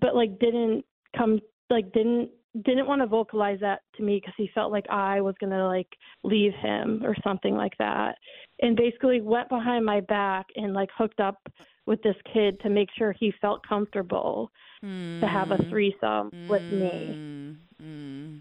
[0.00, 0.84] but like didn't
[1.16, 2.30] come like didn't
[2.64, 5.86] didn't want to vocalize that to me because he felt like I was gonna like
[6.24, 8.16] leave him or something like that,
[8.60, 11.36] and basically went behind my back and like hooked up
[11.86, 14.50] with this kid to make sure he felt comfortable
[14.82, 15.68] to have a Mm.
[15.68, 16.90] threesome with me.
[17.14, 17.56] Mm.
[17.82, 18.40] Mm.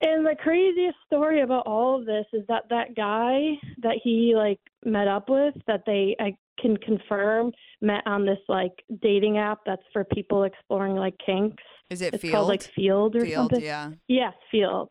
[0.00, 4.60] And the craziest story about all of this is that that guy that he like
[4.84, 9.82] met up with, that they I can confirm met on this like dating app that's
[9.92, 11.62] for people exploring like kinks.
[11.90, 12.32] Is it It's Feeld?
[12.32, 13.34] called like Feeld or Feeld.
[13.34, 13.60] something.
[13.62, 13.90] Yeah.
[14.08, 14.88] Yes, Feeld.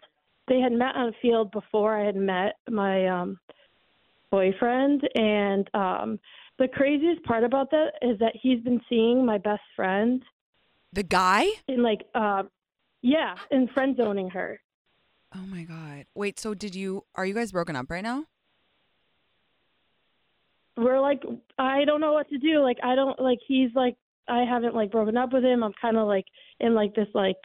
[0.48, 3.40] They had met on Feeld before I had met my um
[4.32, 6.20] boyfriend and um
[6.60, 10.24] the craziest part about that is that he's been seeing my best friend
[10.94, 11.46] The guy?
[11.68, 12.44] in like uh
[13.02, 14.60] Yeah, and friend zoning her.
[15.36, 16.06] Oh my god.
[16.16, 18.26] Wait, so did you are you guys broken up right now?
[20.78, 21.22] We're like,
[21.60, 22.60] I don't know what to do.
[22.62, 23.38] Like, I don't like.
[23.48, 23.96] He's like,
[24.28, 25.64] I haven't like broken up with him.
[25.64, 26.26] I'm kind of like
[26.60, 27.38] in like this like.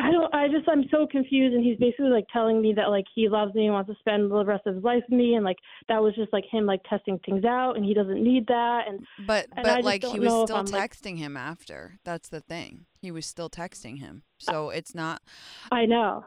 [0.00, 0.32] I don't.
[0.34, 0.68] I just.
[0.68, 3.74] I'm so confused, and he's basically like telling me that like he loves me and
[3.74, 5.56] wants to spend the rest of his life with me, and like
[5.88, 9.00] that was just like him like testing things out, and he doesn't need that, and
[9.26, 11.98] But And but like he was still I'm, like- texting him after.
[12.04, 12.86] That's the thing.
[13.00, 14.22] He was still texting him.
[14.38, 15.20] So it's not
[15.72, 16.24] I know.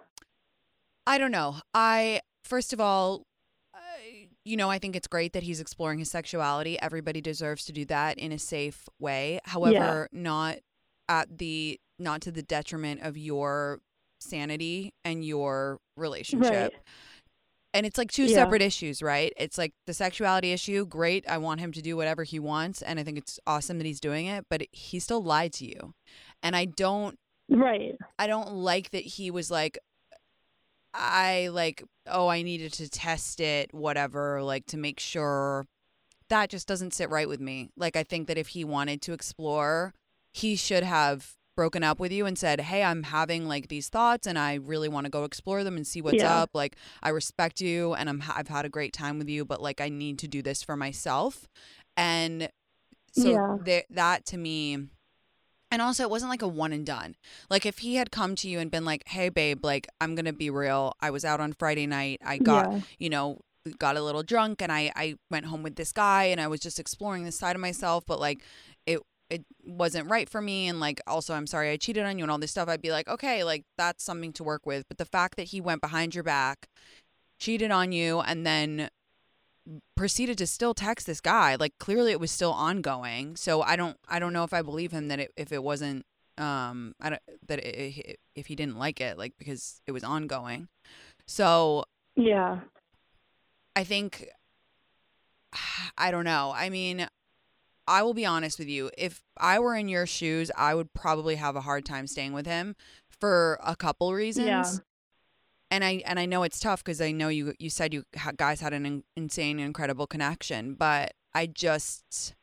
[1.08, 1.58] I don't know.
[1.74, 3.24] I first of all,
[4.44, 6.80] you know, I think it's great that he's exploring his sexuality.
[6.82, 9.40] Everybody deserves to do that in a safe way.
[9.46, 10.58] However, not
[11.08, 13.80] at the not to the detriment of your
[14.20, 16.52] sanity and your relationship.
[16.52, 16.74] Right.
[17.74, 18.36] And it's like two Yeah.
[18.36, 19.32] separate issues, right?
[19.38, 21.28] It's like the sexuality issue, great.
[21.28, 24.02] I want him to do whatever he wants and I think it's awesome that he's
[24.02, 25.94] doing it, but he still lied to you.
[26.44, 27.18] And I don't
[27.50, 27.96] Right.
[28.20, 29.78] I don't like that he was like
[30.94, 35.66] I like oh I needed to test it whatever like to make sure
[36.30, 37.70] that just doesn't sit right with me.
[37.78, 39.94] Like I think that if he wanted to explore,
[40.34, 44.26] he should have broken up with you and said, "Hey, I'm having like these thoughts
[44.28, 46.42] and I really want to go explore them and see what's Yeah.
[46.42, 46.52] up.
[46.54, 49.82] Like I respect you and I'm I've had a great time with you, but like
[49.82, 51.48] I need to do this for myself."
[51.98, 52.50] And
[53.12, 53.58] so Yeah.
[53.64, 54.88] th- that to me
[55.74, 57.16] and also, it wasn't like a one and done.
[57.50, 60.26] Like, if he had come to you and been like, hey, babe, like, I'm going
[60.26, 60.98] to be real.
[61.00, 62.20] I was out on Friday night.
[62.26, 62.82] I got, yeah.
[63.00, 63.40] you know,
[63.80, 66.60] got a little drunk and I, I went home with this guy and I was
[66.60, 68.42] just exploring this side of myself, but like,
[69.32, 70.67] it, it wasn't right for me.
[70.67, 72.67] And like, also, I'm sorry I cheated on you and all this stuff.
[72.70, 74.86] I'd be like, okay, like, that's something to work with.
[74.88, 76.67] But the fact that he went behind your back,
[77.39, 78.89] cheated on you, and then
[79.96, 83.98] proceeded to still text this guy like clearly it was still ongoing so i don't
[84.10, 86.04] i don't know if i believe him that it, if it wasn't
[86.39, 90.67] um i don't that it, if he didn't like it like because it was ongoing
[91.28, 92.62] so Yeah.
[93.76, 94.28] i think
[95.98, 97.08] i don't know i mean
[97.98, 101.36] i will be honest with you if i were in your shoes i would probably
[101.36, 102.76] have a hard time staying with him
[103.20, 104.64] for a couple reasons Yeah.
[105.70, 108.04] and I and I know it's tough because I know you you said you
[108.36, 112.34] guys had an in- insane, incredible connection, but I just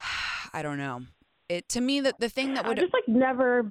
[0.52, 1.02] I don't know.
[1.48, 3.70] It to me that the thing that would just like never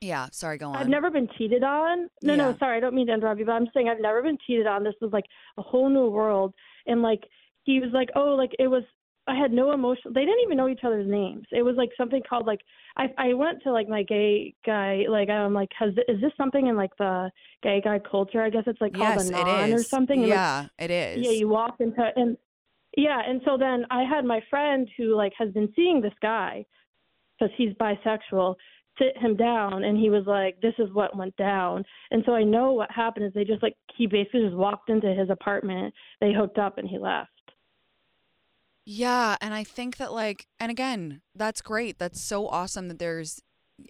[0.00, 0.28] yeah.
[0.32, 0.76] Sorry, go on.
[0.76, 2.08] I've never been cheated on.
[2.22, 2.36] No, Yeah.
[2.50, 4.66] no, sorry, I don't mean to interrupt you, but I'm saying I've never been cheated
[4.66, 4.82] on.
[4.82, 5.26] This was like
[5.58, 6.54] a whole new world.
[6.86, 7.22] And like
[7.64, 8.82] he was like, Oh, like it was
[9.26, 11.44] I had no emotion they didn't even know each other's names.
[11.52, 12.60] It was like something called like
[12.96, 16.66] I I went to like my gay guy like I'm like, has is this something
[16.66, 17.30] in like the
[17.62, 18.42] gay guy culture?
[18.42, 20.20] I guess it's like called yes, a non or something.
[20.20, 21.24] And, like, Yeah, it is.
[21.24, 22.36] yeah, you walk into and
[22.96, 26.64] yeah, and so then I had my friend who like has been seeing this guy
[27.38, 28.56] because he's bisexual
[28.98, 32.42] sit him down and he was like this is what went down and so i
[32.42, 36.32] know what happened is they just like he basically just walked into his apartment they
[36.32, 37.30] hooked up and he left
[38.92, 42.00] Yeah, and I think that like, and again, that's great.
[42.00, 43.40] That's so awesome that there's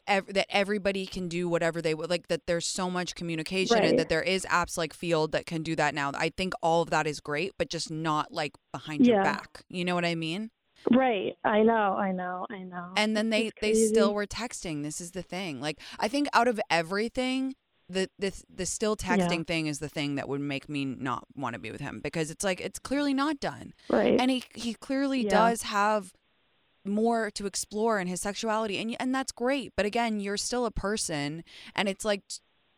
[0.06, 2.28] ev- that everybody can do whatever they would like.
[2.28, 5.74] That there's so much communication and that there is apps like Feeld that can do
[5.76, 6.12] that now.
[6.14, 9.62] I think all of that is great, but just not like behind your back.
[9.70, 10.50] You know what I mean?
[10.90, 14.82] right i know i know i know And then they they still were texting.
[14.82, 15.60] This is the thing.
[15.60, 17.54] Like I think out of everything.
[17.92, 21.54] The, the the still texting thing is the thing that would make me not want
[21.54, 23.74] to be with him because it's like it's clearly not done.
[23.88, 25.30] right and he he clearly Yeah.
[25.30, 26.12] does have
[26.84, 30.70] more to explore in his sexuality and and that's great but again you're still a
[30.70, 32.22] person and it's like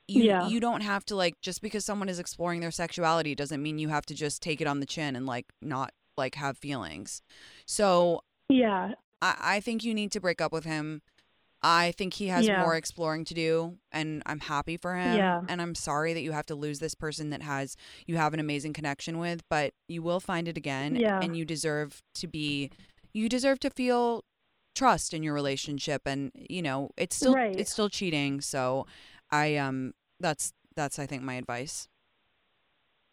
[0.08, 0.48] you Yeah.
[0.48, 3.90] you don't have to like just because someone is exploring their sexuality doesn't mean you
[3.90, 7.22] have to just take it on the chin and like not like have feelings
[7.64, 11.00] so yeah i i think you need to break up with him
[11.62, 12.60] I think he has Yeah.
[12.62, 15.16] more exploring to do, and I'm happy for him.
[15.16, 15.42] Yeah.
[15.48, 18.40] And I'm sorry that you have to lose this person that has you have an
[18.40, 21.20] amazing connection with, but you will find it again, Yeah.
[21.22, 22.70] and you deserve to be,
[23.12, 24.24] you deserve to feel
[24.74, 27.54] trust in your relationship, and you know it's still Right.
[27.54, 28.40] it's still cheating.
[28.40, 28.86] So,
[29.30, 31.88] I um that's that's I think my advice.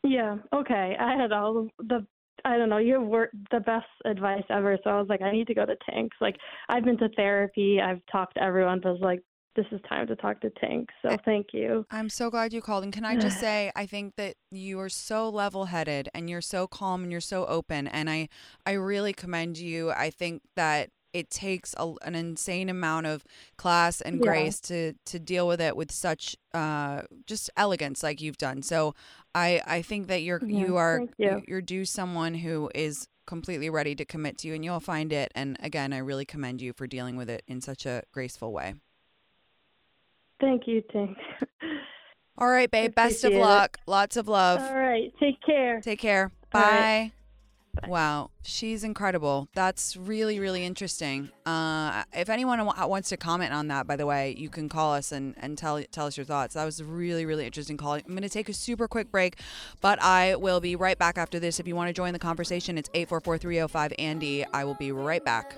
[0.04, 0.38] Yeah.
[0.54, 0.96] Okay.
[1.00, 2.08] I had all the
[2.46, 4.78] I don't know, you have wor- the best advice ever.
[4.84, 6.10] So I was like, I need to go to Tinx.
[6.22, 6.36] Like
[6.70, 9.22] I've been to therapy, I've talked to everyone, but I was like,
[9.56, 10.86] this is time to talk to Tinx.
[11.02, 11.86] So I- thank you.
[11.92, 12.84] I'm so glad you called.
[12.84, 16.42] And can I just say, I think that you are so level headed and you're
[16.42, 17.88] so calm and you're so open.
[17.88, 18.30] And I,
[18.66, 19.92] I really commend you.
[19.92, 23.24] I think that it takes a, an insane amount of
[23.58, 24.28] class and Yeah.
[24.30, 28.62] grace to to deal with it with such uh just elegance like you've done.
[28.62, 28.94] So
[29.36, 31.44] I I think that you're Yeah, you are you.
[31.48, 35.32] you're due someone who is completely ready to commit to you and you'll find it.
[35.36, 38.74] And again, I really commend you for dealing with it in such a graceful way.
[40.42, 41.16] Thank you, Tink.
[42.38, 42.96] All right, babe.
[42.96, 43.42] Best of Appreciate it.
[43.42, 43.78] luck.
[43.86, 44.62] Lots of love.
[44.62, 45.14] All right.
[45.20, 45.80] Take care.
[45.82, 46.32] Take care.
[46.52, 47.12] Bye.
[47.82, 47.90] Right.
[47.90, 49.48] Wow, she's incredible.
[49.54, 51.30] That's really, really interesting.
[51.46, 54.94] Uh, if anyone wa- wants to comment on that, by the way, you can call
[54.94, 56.54] us and, and tell tell us your thoughts.
[56.56, 57.94] That was a really, really interesting call.
[57.94, 59.40] I'm going to take a super quick break,
[59.82, 61.60] but I will be right back after this.
[61.60, 64.46] If you want to join the conversation, it's 844-305-ANDY.
[64.54, 65.58] I will be right back.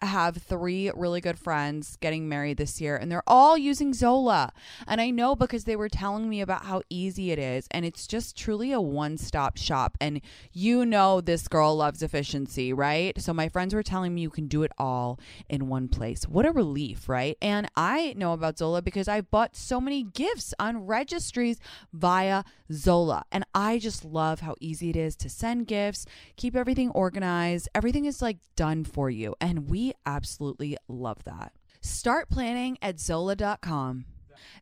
[0.00, 4.52] have three really good friends getting married this year, and they're all using Zola.
[4.86, 8.06] And I know because they were telling me about how easy it is, and it's
[8.06, 9.96] just truly a one stop shop.
[10.00, 10.20] And
[10.52, 13.20] you know, this girl loves efficiency, right?
[13.20, 16.24] So my friends were telling me you can do it all in one place.
[16.24, 17.36] What a relief, right?
[17.42, 21.58] And I know about Zola because I bought so many gifts on registries
[21.92, 23.24] via Zola.
[23.32, 27.68] And I just love how easy it is to send gifts, keep everything organized.
[27.74, 29.34] Everything is like done for you.
[29.40, 31.52] And we absolutely love that.
[31.80, 34.04] Start planning at Zola.com.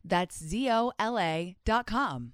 [0.03, 2.33] That's Z O L A.com.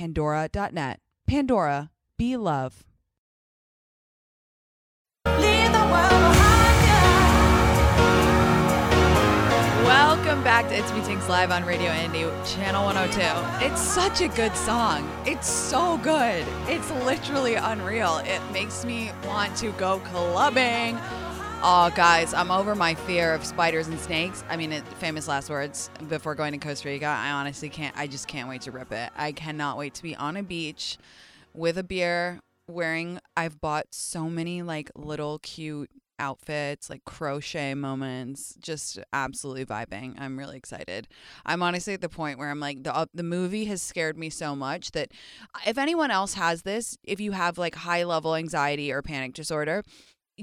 [0.00, 0.98] pandora.net.
[1.26, 2.84] Pandora, be love.
[5.26, 6.70] Leave the world behind
[9.84, 13.66] Welcome back to It's Me Tinx Live on Radio Andy, Channel 102.
[13.66, 15.06] It's such a good song.
[15.26, 16.46] It's so good.
[16.66, 18.22] It's literally unreal.
[18.24, 20.98] It makes me want to go clubbing.
[21.62, 24.42] Oh, guys, I'm over my fear of spiders and snakes.
[24.48, 27.04] I mean, famous last words before going to Costa Rica.
[27.04, 29.10] I honestly can't, I just can't wait to rip it.
[29.14, 30.96] I cannot wait to be on a beach
[31.52, 38.54] with a beer, wearing, I've bought so many like little cute outfits, like crochet moments,
[38.60, 40.14] just absolutely vibing.
[40.18, 41.08] I'm really excited.
[41.44, 44.30] I'm honestly at the point where I'm like the uh, the movie has scared me
[44.30, 45.12] so much that
[45.66, 49.82] if anyone else has this, if you have like high level anxiety or panic disorder,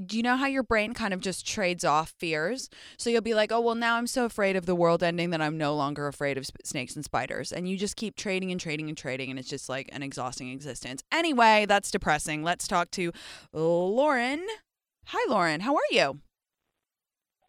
[0.06, 2.68] do you know how your brain kind of just trades off fears?
[2.96, 5.40] So you'll be like, oh, well, now I'm so afraid of the world ending that
[5.40, 7.52] I'm no longer afraid of sp- snakes and spiders.
[7.52, 10.50] And you just keep trading and trading and trading, and it's just like an exhausting
[10.50, 11.02] existence.
[11.12, 12.42] Anyway, that's depressing.
[12.42, 13.12] Let's talk to
[13.52, 14.46] Lauren.
[15.06, 15.60] Hi, Lauren.
[15.60, 16.20] How are you?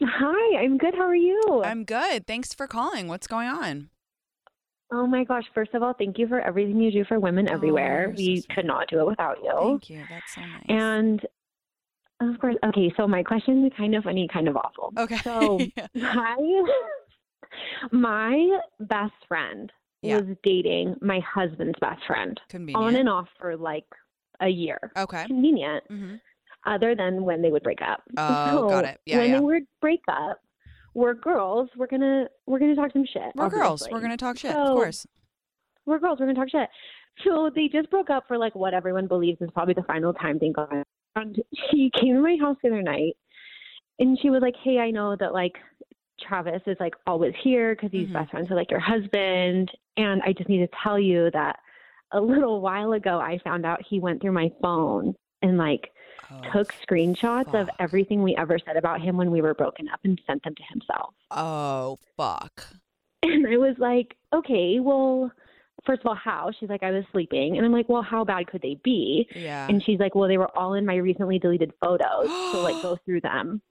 [0.02, 0.96] Hi, I'm good.
[0.96, 1.62] How are you?
[1.66, 2.26] I'm good.
[2.26, 3.08] Thanks for calling.
[3.08, 3.90] What's going on?
[4.92, 7.54] oh my gosh, first of all, thank you for everything you do for women Oh,
[7.54, 8.08] everywhere.
[8.08, 9.54] so we could not do it without you.
[9.56, 10.04] Thank you.
[10.10, 10.64] That's so nice.
[10.68, 11.26] And
[12.22, 14.92] of course, okay, so my question is kind of funny, kind of awful.
[14.98, 15.18] okay.
[15.18, 15.88] So Yeah.
[15.96, 16.64] my
[17.92, 20.18] my best friend Yeah.
[20.20, 22.84] was dating my husband's best friend Convenient.
[22.86, 23.86] on and off for like
[24.42, 24.80] a year.
[24.98, 25.26] okay.
[25.28, 26.16] Convenient, hmm
[26.66, 28.04] other than when they would break up.
[28.18, 29.00] Oh, so got it.
[29.06, 29.36] Yeah, when yeah.
[29.38, 30.42] they would break up,
[30.94, 31.70] we're girls.
[31.78, 33.32] We're gonna we're gonna talk some shit.
[33.34, 33.88] We're girls.
[33.90, 35.08] We're going to talk shit, of course.
[35.86, 36.68] we're girls, we're gonna talk shit.
[37.24, 40.38] So they just broke up for like what everyone believes is probably the final time,
[40.38, 40.84] thank God.
[41.22, 43.14] And she came to my house the other night
[44.00, 45.54] and she was like, Hey, I know that like
[46.22, 48.13] Travis is like always here because he's Mhm.
[48.13, 49.72] best friends with like your husband.
[49.98, 51.60] And I just need to tell you that
[52.12, 55.92] a little while ago I found out he went through my phone and like
[56.32, 60.00] Oh, took screenshots of everything we ever said about him when we were broken up
[60.04, 61.13] and sent them to himself.
[61.32, 62.67] Oh, fuck.
[63.24, 65.32] And I was like, okay, well,
[65.86, 66.52] first of all, how?
[66.60, 67.58] She's like, I was sleeping.
[67.58, 69.27] And I'm like, well, how bad could they be?
[69.36, 69.67] Yeah.
[69.67, 72.27] And she's like, well, they were all in my recently deleted photos.
[72.27, 73.62] so, like, go through them.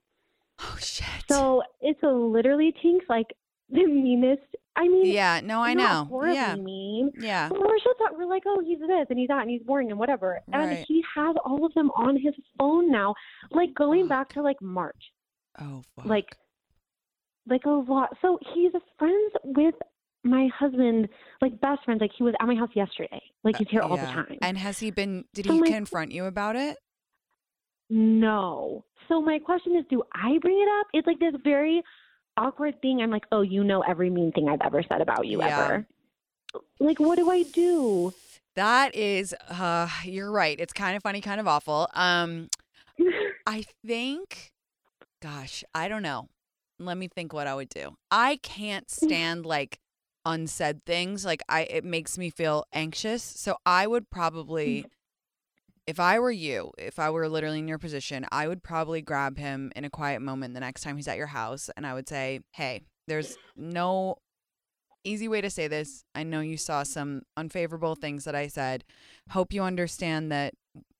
[0.59, 1.05] oh shit.
[1.29, 3.27] So it's a literally Tinx like
[3.69, 4.41] the meanest.
[4.75, 5.41] I mean, yeah.
[5.43, 6.05] No, I know.
[6.09, 6.55] horribly Yeah.
[6.55, 7.11] mean.
[7.19, 7.49] Yeah.
[7.49, 9.99] But we're just we're like, oh, he's this and he's that and he's boring and
[9.99, 10.39] whatever.
[10.53, 10.85] And Right.
[10.87, 13.13] he has all of them on his phone now,
[13.51, 14.09] like going Fuck.
[14.09, 15.11] back to like March,
[15.59, 16.05] Oh fuck.
[16.05, 16.35] like,
[17.47, 18.15] like a lot.
[18.21, 19.75] So he's friends with
[20.23, 21.07] my husband,
[21.41, 22.01] like best friends.
[22.01, 23.21] Like he was at my house yesterday.
[23.43, 24.37] Like he's here all the Uh, time.
[24.41, 25.25] And has he been?
[25.33, 26.77] Did he like- confront you about it?
[27.89, 28.85] No.
[29.07, 30.87] So my question is, do I bring it up?
[30.93, 31.81] It's like this very
[32.37, 33.01] awkward thing.
[33.01, 35.65] I'm like, oh, you know every mean thing I've ever said about you Yeah.
[35.65, 35.87] ever.
[36.79, 38.13] Like, what do I do?
[38.55, 40.59] That is, uh, you're right.
[40.59, 41.87] It's kind of funny, kind of awful.
[41.93, 42.49] Um,
[43.47, 44.51] I think,
[45.21, 46.27] gosh, I don't know.
[46.79, 47.95] Let me think what I would do.
[48.11, 49.79] I can't stand like
[50.25, 51.25] unsaid things.
[51.25, 53.23] Like I, it makes me feel anxious.
[53.23, 54.87] So I would probably, mm-hmm.
[55.87, 59.37] if I were you, if I were literally in your position, I would probably grab
[59.37, 62.07] him in a quiet moment the next time he's at your house, and I would
[62.09, 64.17] say, "Hey, there's no
[65.03, 66.03] easy way to say this.
[66.13, 68.83] I know you saw some unfavorable things that I said.
[69.31, 70.53] Hope you understand that,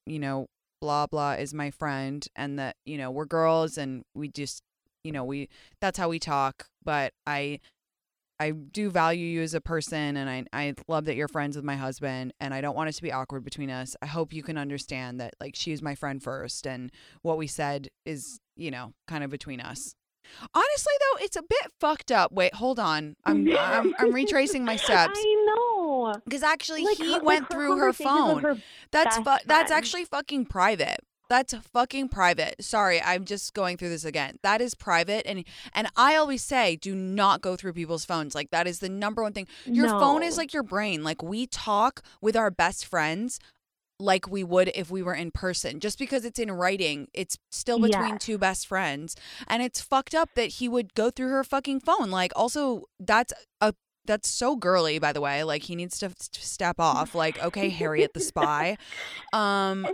[0.05, 0.47] you know,
[0.81, 4.63] blah blah is my friend and that, you know, we're girls and we just,
[5.03, 5.49] you know, we
[5.81, 7.59] that's how we talk, but I
[8.39, 11.65] I do value you as a person and I I love that you're friends with
[11.65, 13.95] my husband and I don't want it to be awkward between us.
[14.01, 17.89] I hope you can understand that like she's my friend first and what we said
[18.05, 19.93] is, you know, kind of between us.
[20.53, 22.31] Honestly though, it's a bit fucked up.
[22.31, 23.15] Wait, hold on.
[23.25, 26.15] I'm I'm, I'm retracing my steps I know.
[26.23, 28.41] because actually Like, he like, went through her phone.
[28.43, 28.57] her
[28.91, 30.99] That's fu- that's actually fucking private.
[31.29, 32.63] That's fucking private.
[32.63, 34.39] Sorry, I'm just going through this again.
[34.41, 38.33] That is private and and I always say do not go through people's phones.
[38.33, 39.47] Like that is the number one thing.
[39.65, 41.03] Your phone is like your brain.
[41.03, 43.39] Like we talk with our best friends
[43.99, 45.79] like we would if we were in person.
[45.79, 49.15] Just because it's in writing, it's still between two best friends.
[49.47, 52.09] And it's fucked up that he would go through her fucking phone.
[52.09, 53.73] Like also that's a
[54.05, 55.43] that's so girly by the way.
[55.43, 57.13] Like he needs to f- step off.
[57.13, 58.77] Like okay, Harriet the spy.
[59.33, 59.85] Um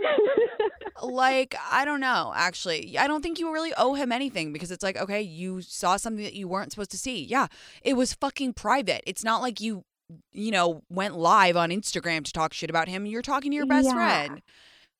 [1.02, 2.98] like I don't know actually.
[2.98, 6.24] I don't think you really owe him anything because it's like okay, you saw something
[6.24, 7.22] that you weren't supposed to see.
[7.24, 7.46] Yeah,
[7.82, 9.02] it was fucking private.
[9.06, 9.84] It's not like you
[10.32, 13.06] you know went live on Instagram to talk shit about him.
[13.06, 13.94] You're talking to your best Yeah.
[13.94, 14.42] friend.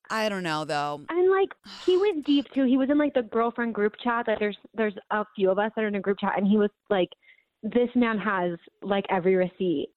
[0.09, 1.01] I don't know though.
[1.09, 1.49] And like
[1.85, 2.65] he went deep too.
[2.65, 4.25] He was in like the girlfriend group chat.
[4.27, 6.57] That there's there's a few of us that are in a group chat, and he
[6.57, 7.09] was like,
[7.63, 9.89] "This man has like every receipt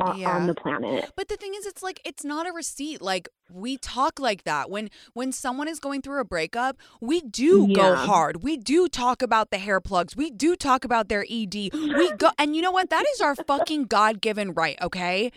[0.00, 0.36] on, Yeah.
[0.36, 3.00] on the planet." But the thing is it's like it's not a receipt.
[3.00, 4.70] Like we talk like that.
[4.70, 8.42] When when someone is going through a breakup, we do go hard.
[8.42, 10.16] We do talk about the hair plugs.
[10.16, 11.70] We do talk about their ED.
[11.72, 12.90] We go and you know what?
[12.90, 15.32] That is our fucking God-given right, okay?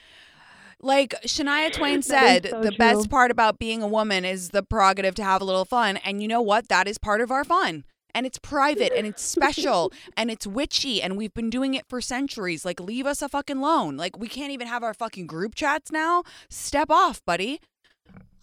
[0.82, 2.78] Like Shania Twain said, so the true.
[2.78, 5.98] best part about being a woman is the prerogative to have a little fun.
[5.98, 6.70] And you know what?
[6.70, 7.84] That is part of our fun.
[8.16, 12.02] And it's private and it's special and it's witchy and we've been doing it for
[12.02, 12.66] centuries.
[12.66, 13.98] Like, leave us a fucking alone.
[13.98, 16.24] Like, we can't even have our fucking group chats now.
[16.50, 17.62] Step off, buddy.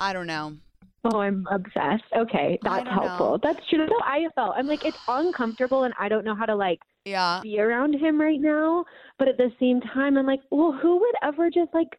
[0.00, 0.56] I don't know.
[1.04, 2.02] Oh, I'm obsessed.
[2.16, 2.90] Okay, that's don't know.
[2.90, 3.38] helpful.
[3.42, 3.78] That's true.
[3.78, 4.54] That's how I felt.
[4.56, 7.40] I'm like, it's uncomfortable, and I don't know how to like Yeah.
[7.42, 8.84] be around him right now.
[9.18, 11.98] But at the same time, I'm like, well, who would ever just like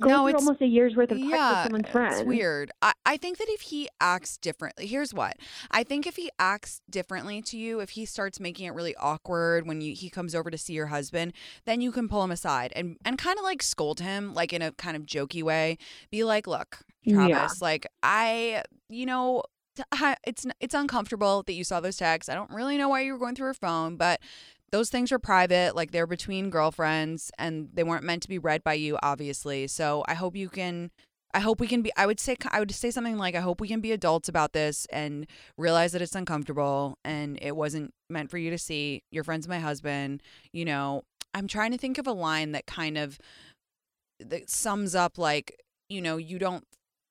[0.00, 2.14] go No, it's- almost a year's worth of text with someone's friend?
[2.14, 2.70] it's weird.
[2.82, 5.36] I, I think that if he acts differently, here's what
[5.70, 9.66] I think: if he acts differently to you, if he starts making it really awkward
[9.66, 11.32] when you he comes over to see your husband,
[11.64, 14.62] then you can pull him aside and and kind of like scold him, like in
[14.62, 15.78] a kind of jokey way.
[16.10, 16.78] Be like, "Look,
[17.08, 17.48] Travis, Yeah.
[17.60, 19.42] like I, you know."
[20.26, 22.28] It's it's uncomfortable that you saw those texts.
[22.28, 24.18] I don't really know why you were going through her phone, but
[24.70, 28.62] those things are private like they're between girlfriends and they weren't meant to be read
[28.62, 29.66] by you obviously.
[29.66, 30.90] So i hope you can
[31.34, 33.60] i hope we can be i would say i would say something like i hope
[33.60, 38.30] we can be adults about this and realize that it's uncomfortable and it wasn't meant
[38.30, 39.02] for you to see.
[39.10, 40.22] Your friend's my husband.
[40.52, 41.02] You know
[41.34, 43.18] i'm trying to think of a line that kind of
[44.18, 45.54] that sums up like
[45.88, 46.64] you know you don't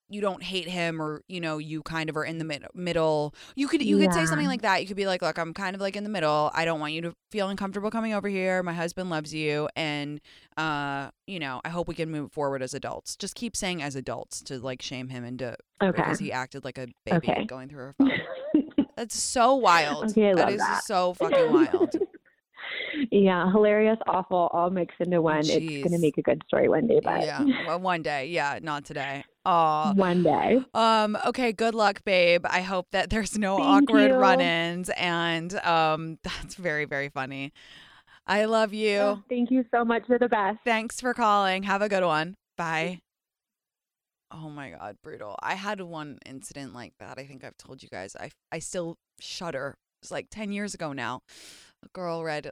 [0.09, 3.33] you don't hate him or you know you kind of are in the mid- middle.
[3.55, 4.81] You could you could say something like that.
[4.81, 6.49] You could be like look i'm kind of like in the middle.
[6.53, 8.63] I don't want you to feel uncomfortable coming over here.
[8.63, 9.67] My husband loves you.
[9.75, 10.21] And
[10.57, 13.15] uh you know i hope we can move forward as adults.
[13.15, 15.91] Just keep saying as adults to like shame him into Okay.
[16.01, 17.45] because he acted like a baby Okay.
[17.45, 18.11] going through her phone.
[18.95, 20.05] That's so wild.
[20.11, 20.83] Okay, I love is that.
[20.85, 21.93] so fucking wild
[23.21, 25.41] yeah, hilarious, awful, all mixed into one.
[25.43, 28.85] It's gonna make a good story one day, but yeah well, one day yeah not
[28.85, 30.59] today oh one day.
[30.73, 32.45] Um, okay, good luck, babe.
[32.45, 34.15] I hope that there's no Thank awkward you.
[34.15, 37.53] run ins and um that's very, very funny.
[38.27, 38.99] I love you.
[38.99, 40.03] Oh, thank you so much.
[40.09, 40.59] You're the best.
[40.65, 41.63] Thanks for calling.
[41.63, 42.35] Have a good one.
[42.57, 42.99] Bye.
[44.29, 45.37] Oh my god, brutal.
[45.41, 47.17] I had one incident like that.
[47.17, 48.15] I think I've told you guys.
[48.19, 49.75] I I still shudder.
[50.01, 51.21] It's like 10 years ago now.
[51.83, 52.51] A girl read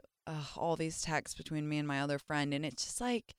[0.56, 3.34] all these texts between me and my other friend and it's just like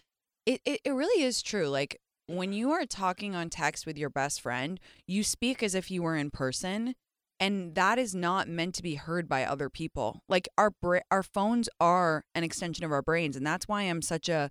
[0.46, 1.68] it, it it really is true.
[1.68, 5.92] Like when you are talking on text with your best friend, you speak as if
[5.92, 6.96] you were in person
[7.40, 11.24] and that is not meant to be heard by other people like our bra- our
[11.24, 14.50] phones are an extension of our brains and that's why i'm such a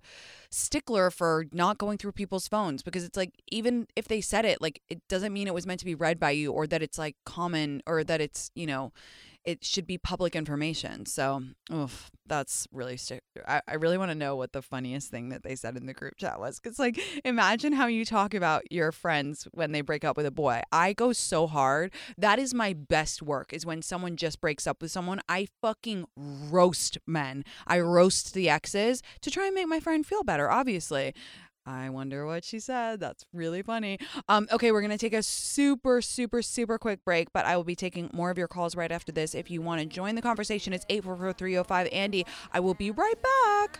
[0.49, 4.61] stickler for not going through people's phones because it's like even if they said it
[4.61, 6.97] like it doesn't mean it was meant to be read by you or that it's
[6.97, 8.91] like common or that it's you know
[9.47, 11.05] it should be public information.
[11.05, 11.41] So,
[11.73, 15.43] oof, that's really sti- I, I really want to know what the funniest thing that
[15.43, 16.59] they said in the group chat was.
[16.59, 20.31] Cause like, imagine how you talk about your friends when they break up with a
[20.31, 20.63] boy.
[20.73, 21.93] I go so hard.
[22.17, 23.53] That is my best work.
[23.53, 25.21] Is when someone just breaks up with someone.
[25.29, 27.45] I fucking roast men.
[27.65, 30.51] I roast the exes to try and make my friend feel better.
[30.51, 31.13] Obviously.
[31.67, 33.01] I wonder what she said.
[33.01, 33.99] That's really funny.
[34.29, 37.75] Um, okay, we're gonna take a super, super, super quick break, but I will be
[37.75, 39.35] taking more of your calls right after this.
[39.35, 42.25] If you want to join the conversation, it's 844-305 Andy.
[42.53, 43.79] I will be right back.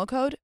[0.05, 0.35] code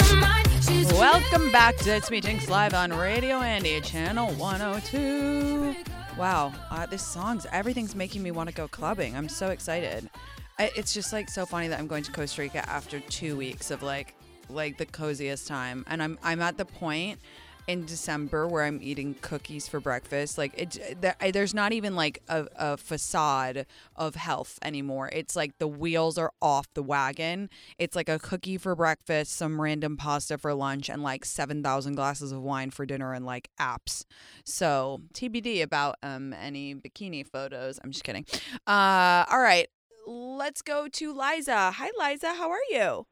[0.00, 0.48] her mind.
[0.62, 5.74] She's Welcome back to It's Me Tinx Live on Radio Andy, Channel 102.
[6.18, 9.16] Wow, uh, this song's everything's making me want to go clubbing.
[9.16, 10.10] I'm so excited.
[10.58, 13.70] I, it's just like so funny that I'm going to Costa Rica after two weeks
[13.70, 14.14] of like
[14.50, 17.20] like the coziest time, and I'm I'm at the point
[17.68, 20.38] in December where I'm eating cookies for breakfast.
[20.38, 25.10] Like it, there, there's not even like a, a facade of health anymore.
[25.12, 27.50] It's like the wheels are off the wagon.
[27.78, 31.94] It's like a cookie for breakfast, some random pasta for lunch, and like seven thousand
[31.94, 34.04] glasses of wine for dinner and like apps.
[34.44, 37.78] So TBD about um any bikini photos.
[37.84, 38.24] I'm just kidding.
[38.66, 39.68] Uh, all right,
[40.06, 41.72] let's go to Liza.
[41.72, 42.32] Hi, Liza.
[42.32, 43.06] How are you?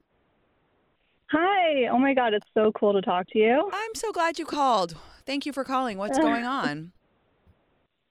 [1.30, 1.86] Hi.
[1.90, 3.70] Oh my God, it's so cool to talk to you.
[3.72, 4.96] I'm so glad you called.
[5.24, 5.98] Thank you for calling.
[5.98, 6.92] What's going on?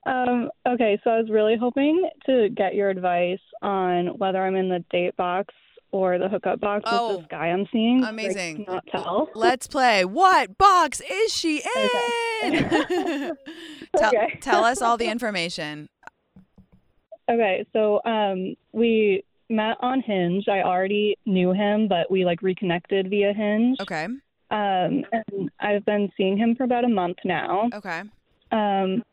[0.06, 4.70] Um, okay, so I was really hoping to get your advice on whether I'm in
[4.70, 5.54] the date box
[5.92, 8.04] or the hookup box Oh, with this guy I'm seeing.
[8.04, 8.66] Amazing.
[8.66, 9.30] cannot tell.
[9.34, 10.04] Let's play.
[10.06, 11.64] What box is she
[12.44, 12.52] in?
[13.98, 14.38] tell, Okay.
[14.42, 15.88] tell us all the information.
[17.32, 20.48] Okay, so um, we met on Hinge.
[20.48, 23.78] I already knew him, but we like reconnected via Hinge.
[23.82, 24.06] Okay.
[24.52, 27.70] Um, and I've been seeing him for about a month now.
[27.74, 28.04] Okay.
[28.52, 29.04] Um,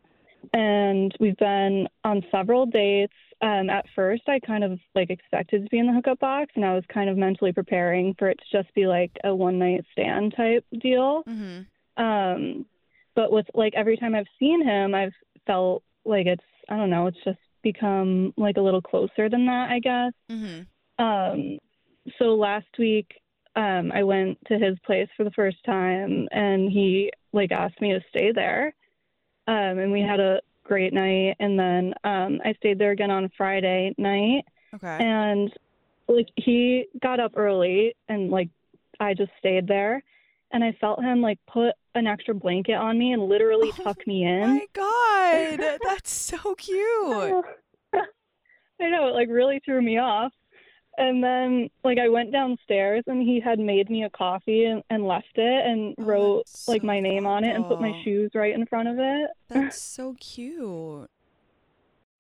[0.53, 3.15] and we've been on several dates.
[3.41, 6.65] Um, at first, I kind of like expected to be in the hookup box, and
[6.65, 9.85] I was kind of mentally preparing for it to just be like a one night
[9.93, 11.25] stand type deal.
[11.25, 12.03] Mm-hmm.
[12.03, 12.67] Um,
[13.15, 15.15] but with like every time I've seen him, I've
[15.47, 19.71] felt like it's I don't know, it's just become like a little closer than that,
[19.71, 20.13] I guess.
[20.31, 21.05] Mm-hmm.
[21.05, 21.59] Um,
[22.19, 23.13] so last week,
[23.55, 27.93] um, I went to his place for the first time, and he like asked me
[27.93, 28.75] to stay there.
[29.47, 33.31] Um, and we had a great night, and then um, I stayed there again on
[33.37, 34.45] Friday night,
[34.75, 35.05] Okay.
[35.05, 35.53] and
[36.09, 38.49] like he got up early, and like
[39.01, 40.03] I just stayed there,
[40.53, 44.07] and I felt him like put an extra blanket on me and literally Oh tuck
[44.07, 44.41] me in.
[44.41, 47.45] My God, that's so cute.
[47.95, 50.33] I know, it like really threw me off.
[50.99, 55.07] And then like I went downstairs and he had made me a coffee and, and
[55.07, 58.31] left it and Oh, wrote that's like my name on it and put my shoes
[58.35, 59.31] right in front of it.
[59.49, 61.09] That's so cute.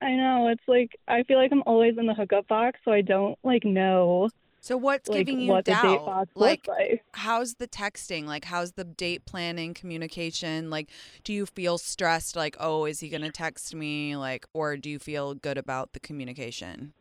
[0.00, 3.02] I know, it's like I feel like I'm always in the hookup box so I
[3.02, 4.30] don't like know
[4.62, 6.28] So what's like giving you what doubt?
[6.36, 7.04] Like, like.
[7.14, 8.26] how's the texting?
[8.26, 10.70] Like, how's the date planning, communication?
[10.70, 10.88] Like,
[11.24, 12.36] do you feel stressed?
[12.36, 14.14] Like, oh, is he gonna text me?
[14.14, 16.92] Like, or do you feel good about the communication?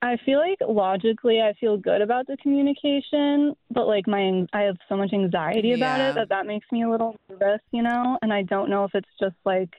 [0.00, 4.76] I feel like logically I feel good about the communication, but like my I have
[4.88, 6.10] so much anxiety about Yeah.
[6.10, 8.94] it that that makes me a little nervous, you know, and I don't know if
[8.94, 9.70] it's just like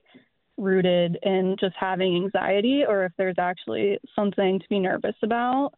[0.58, 5.74] rooted in just having anxiety or if there's actually something to be nervous about.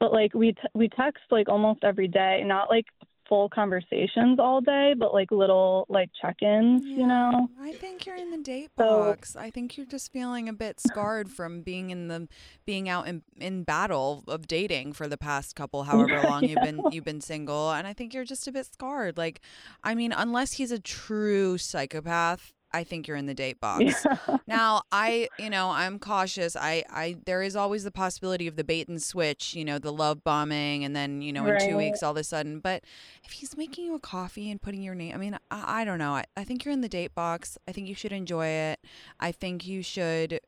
[0.00, 2.86] But like we t- we text like almost every day, not like
[3.28, 7.46] full conversations all day, but like little like check-ins, you know.
[7.60, 9.36] I think you're in the date So- box.
[9.36, 12.26] I think you're just feeling a bit scarred from being in the
[12.64, 16.80] being out in in battle of dating for the past couple however long you've been
[16.90, 19.18] you've been single and I think you're just a bit scarred.
[19.18, 19.40] Like
[19.84, 24.06] I mean, unless he's a true psychopath, I think you're in the date box.
[24.46, 26.56] Now, I, you know, I'm cautious.
[26.56, 29.92] I, I, there is always the possibility of the bait and switch, you know, the
[29.92, 32.60] love bombing, and then, you know, in two weeks, all of a sudden.
[32.60, 32.84] But
[33.24, 35.98] if he's making you a coffee and putting your name, I mean, I, I don't
[35.98, 36.14] know.
[36.14, 37.58] I, I think you're in the date box.
[37.66, 38.80] I think you should enjoy it.
[39.18, 40.40] I think you should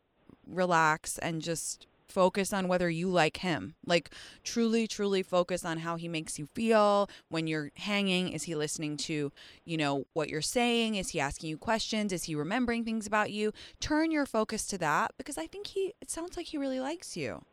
[0.47, 3.75] relax and just focus on whether you like him.
[3.87, 4.11] Like
[4.45, 8.31] truly, truly focus on how he makes you feel when you're hanging.
[8.33, 9.33] Is he listening to,
[9.65, 10.95] you know, what you're saying?
[10.95, 12.13] Is he asking you questions?
[12.13, 13.53] Is he remembering things about you?
[13.81, 17.17] Turn your focus to that because I think he it sounds like he really likes
[17.17, 17.45] you.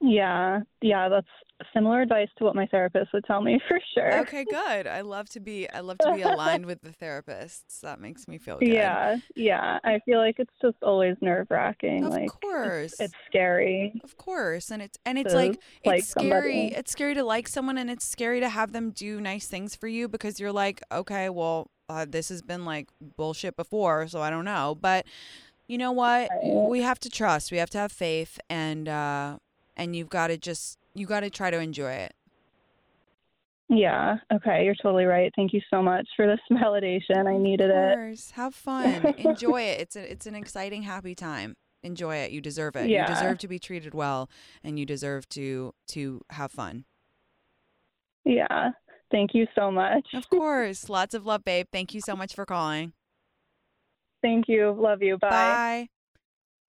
[0.00, 1.26] Yeah, yeah, that's
[1.72, 4.20] similar advice to what my therapist would tell me for sure.
[4.20, 4.86] Okay, good.
[4.86, 7.80] I love to be I love to be aligned with the therapists.
[7.82, 8.68] That makes me feel good.
[8.68, 9.78] Yeah, yeah.
[9.84, 12.04] I feel like it's just always nerve wracking.
[12.04, 12.92] Of Like course.
[12.92, 13.98] it's, it's scary.
[14.04, 16.30] Of course, and it's and it's like like it's scary.
[16.30, 16.74] somebody.
[16.74, 19.88] It's scary to like someone, and it's scary to have them do nice things for
[19.88, 24.28] you because you're like, okay, well, uh, this has been like bullshit before, so I
[24.28, 24.76] don't know.
[24.78, 25.06] But
[25.68, 26.30] you know what?
[26.44, 27.50] We have to trust.
[27.50, 29.38] We have to have faith, and uh,
[29.76, 32.14] and you've got to just you got to try to enjoy it.
[33.68, 34.18] Yeah.
[34.32, 35.32] Okay, you're totally right.
[35.34, 37.26] Thank you so much for this validation.
[37.26, 38.30] I needed of it.
[38.34, 39.14] Have fun.
[39.18, 39.80] Enjoy it.
[39.80, 41.56] It's a, it's an exciting, happy time.
[41.82, 42.30] Enjoy it.
[42.30, 42.88] You deserve it.
[42.88, 43.08] Yeah.
[43.08, 44.30] You deserve to be treated well,
[44.64, 46.84] and you deserve to to have fun.
[48.24, 48.70] Yeah.
[49.10, 50.06] Thank you so much.
[50.14, 50.88] Of course.
[50.88, 51.66] Lots of love, babe.
[51.72, 52.92] Thank you so much for calling.
[54.20, 54.74] Thank you.
[54.76, 55.18] Love you.
[55.18, 55.28] Bye.
[55.30, 55.88] Bye.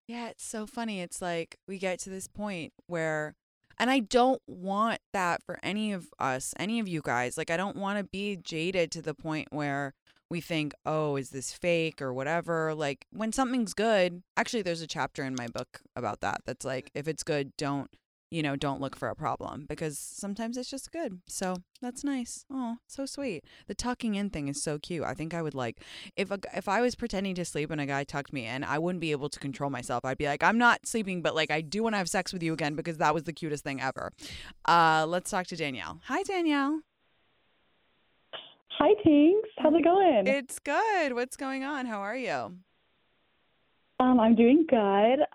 [0.08, 1.02] Yeah, it's so funny.
[1.02, 3.34] It's like we get to this point where,
[3.78, 7.36] and I don't want that for any of us, any of you guys.
[7.36, 9.92] Like, I don't want to be jaded to the point where
[10.30, 12.74] we think, oh, is this fake or whatever.
[12.74, 16.40] Like, when something's good, actually, there's a chapter in my book about that.
[16.46, 17.90] That's like, if it's good, don't
[18.30, 21.20] you know, don't look for a problem because sometimes it's just good.
[21.26, 22.44] So that's nice.
[22.50, 23.44] Oh, so sweet.
[23.66, 25.04] The tucking in thing is so cute.
[25.04, 25.80] I think I would like
[26.16, 28.78] if a, if I was pretending to sleep and a guy tucked me in, I
[28.78, 30.04] wouldn't be able to control myself.
[30.04, 32.42] I'd be like, I'm not sleeping, but like I do want to have sex with
[32.42, 34.12] you again because that was the cutest thing ever.
[34.66, 36.00] Uh, let's talk to Danielle.
[36.04, 36.80] Hi, Danielle.
[38.78, 39.40] Hi, Tinx.
[39.58, 40.26] How's it going?
[40.26, 41.14] It's good.
[41.14, 41.86] What's going on?
[41.86, 42.58] How are you?
[44.00, 44.76] Um, I'm doing good.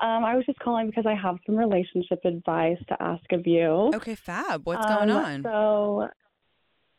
[0.01, 3.91] Um, I was just calling because I have some relationship advice to ask of you.
[3.95, 4.65] Okay, fab.
[4.65, 5.43] What's going Um, on?
[5.43, 6.07] So,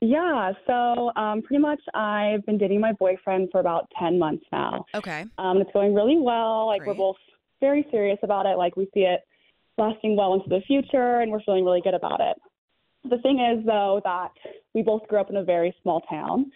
[0.02, 4.84] yeah, so um, pretty much I've been dating my boyfriend for about 10 months now.
[4.94, 5.24] Okay.
[5.38, 6.66] Um, it's going really well.
[6.66, 6.88] Like, Great.
[6.88, 7.16] we're both
[7.60, 8.58] very serious about it.
[8.58, 9.20] Like, we see it
[9.78, 12.36] lasting well into the future, and we're feeling really good about it.
[13.08, 14.32] The thing is, though, that
[14.74, 16.52] we both grew up in a very small town.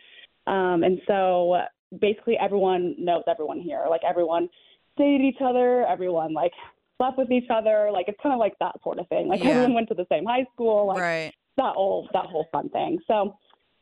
[0.47, 1.61] Um, and so
[1.99, 3.85] basically everyone knows everyone here.
[3.89, 4.51] Like, everyone
[4.99, 6.53] dated each other, everyone, like,
[6.99, 7.91] slept with each other.
[7.93, 9.29] Like, it's kind of like that sort of thing.
[9.29, 9.51] Like, Yeah.
[9.51, 10.87] everyone went to the same high school.
[10.89, 11.33] Like, right.
[11.57, 12.99] that whole that whole fun thing.
[13.07, 13.37] So,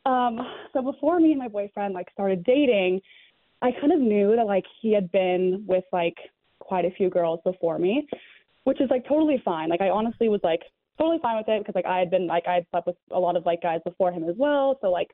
[0.07, 0.41] um,
[0.73, 3.01] so before me and my boyfriend like started dating,
[3.63, 6.17] I kind of knew that like he had been with like
[6.61, 8.07] quite a few girls before me,
[8.65, 9.69] which is like totally fine.
[9.69, 10.63] Like I honestly was like
[10.99, 13.19] totally fine with it because like I had been like I had slept with a
[13.21, 14.79] lot of like guys before him as well.
[14.81, 15.09] So like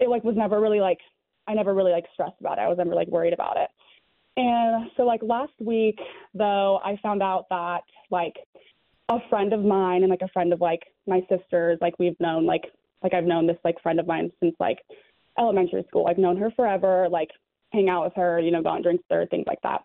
[0.00, 0.98] it like was never really like
[1.46, 2.62] I never really like stressed about it.
[2.62, 3.68] I was never like worried about it.
[4.36, 5.98] And so like last week
[6.34, 8.34] though, I found out that like
[9.08, 12.44] a friend of mine and like a friend of like my sister's, like we've known
[12.46, 12.64] like
[13.02, 14.78] like I've known this like friend of mine since like
[15.38, 16.06] elementary school.
[16.06, 17.30] I've known her forever, like
[17.72, 19.82] hang out with her, you know, go on drinks with her, things like that.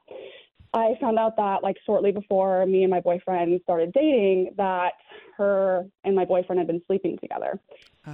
[0.73, 4.93] I found out that like shortly before me and my boyfriend started dating that
[5.37, 7.59] her and my boyfriend had been sleeping together,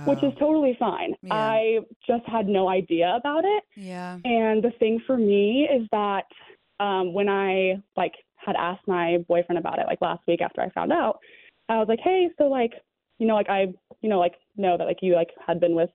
[0.05, 1.14] which is Oh, totally fine.
[1.22, 1.36] Yeah.
[1.36, 3.64] I just had no idea about it.
[3.76, 4.18] yeah.
[4.26, 6.26] And the thing for me is that
[6.80, 10.70] um, when I like had asked my boyfriend about it like last week after I
[10.70, 11.20] found out,
[11.70, 12.74] I was like, hey, so like,
[13.20, 15.89] you know, like I, you know, like know that like you like had been with,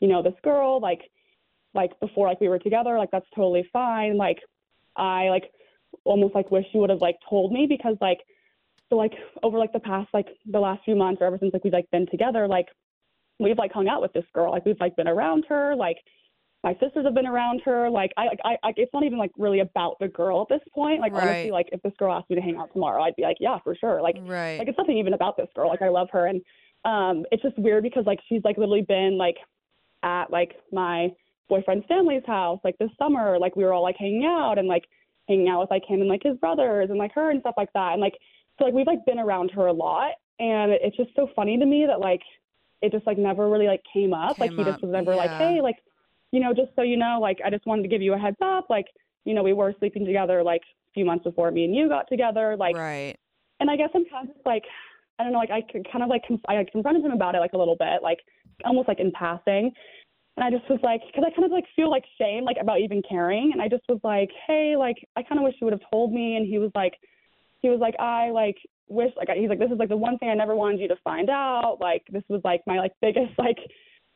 [0.00, 1.02] you know, this girl like,
[1.74, 4.16] like before like we were together, like that's totally fine.
[4.16, 4.38] Like,
[4.96, 5.50] I like
[6.04, 8.18] almost like wish you would have like told me because like,
[8.88, 9.12] so like
[9.42, 11.90] over like the past like the last few months or ever since like we've like
[11.90, 12.66] been together, like
[13.38, 15.98] we've like hung out with this girl, like we've like been around her, like
[16.64, 17.88] my sisters have been around her.
[17.88, 20.66] Like I, like I, I it's not even like really about the girl at this
[20.74, 21.00] point.
[21.00, 21.22] Like Right.
[21.22, 23.58] honestly, like if this girl asked me to hang out tomorrow, I'd be like, yeah,
[23.62, 24.02] for sure.
[24.02, 24.58] Like, right.
[24.58, 25.68] like it's nothing even about this girl.
[25.68, 26.42] Like I love her, and
[26.84, 29.36] um, it's just weird because like she's like literally been like
[30.02, 31.08] at like my
[31.48, 33.38] boyfriend's family's house like this summer.
[33.38, 34.84] Like we were all like hanging out and like
[35.28, 37.72] hanging out with like him and like his brothers and like her and stuff like
[37.74, 37.92] that.
[37.92, 38.14] And like
[38.58, 41.66] so like we've like been around her a lot, and it's just so funny to
[41.66, 42.22] me that like
[42.82, 44.38] it just like never really like came up.
[44.38, 45.76] like Came he just was never like, hey, like
[46.32, 48.36] you know, just so you know, like I just wanted to give you a heads
[48.42, 48.66] up.
[48.68, 48.86] Like,
[49.24, 52.08] you know, we were sleeping together like a few months before me and you got
[52.08, 52.56] together.
[52.56, 53.16] Like, right.
[53.60, 54.64] and I guess I'm kind of like,
[55.18, 57.38] I don't know, like I could kind of like conf- I confronted him about it
[57.38, 58.18] like a little bit, like
[58.64, 59.72] almost like in passing.
[60.38, 62.78] And I just was like, because I kind of like feel like shame like about
[62.78, 63.50] even caring.
[63.52, 66.12] And I just was like, hey, like I kind of wish you would have told
[66.12, 66.36] me.
[66.36, 66.94] And he was like,
[67.58, 68.54] he was like, I like
[68.86, 70.96] wish like he's like this is like the one thing I never wanted you to
[71.02, 71.78] find out.
[71.80, 73.58] Like this was like my like biggest like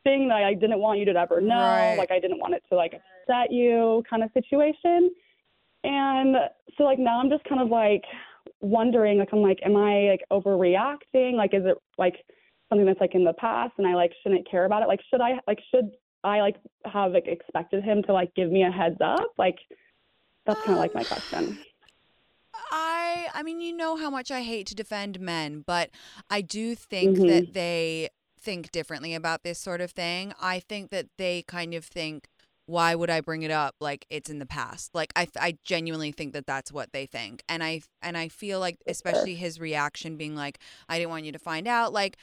[0.05, 1.55] thing that I didn't want you to ever know.
[1.55, 1.97] Right.
[1.97, 5.11] Like I didn't want it to like upset you kind of situation.
[5.83, 6.37] And
[6.77, 8.03] so like now I'm just kind of like
[8.61, 11.33] wondering like I'm like am I like overreacting?
[11.33, 12.15] Like is it like
[12.69, 14.87] something that's like in the past and I like shouldn't care about it?
[14.87, 15.91] Like should I like should
[16.23, 19.31] I like have like expected him to like give me a heads up?
[19.37, 19.57] Like
[20.45, 21.59] that's kind of like my question.
[22.71, 25.89] I I mean, you know how much I hate to defend men, but
[26.29, 27.27] I do think Mhm.
[27.27, 28.09] that they
[28.39, 30.33] think differently about this sort of thing.
[30.41, 32.27] I think that they kind of think
[32.65, 34.93] why would I bring it up like it's in the past?
[34.93, 37.43] Like I I genuinely think that that's what they think.
[37.49, 40.59] And I and I feel like especially his reaction being like
[40.89, 42.17] I didn't want you to find out like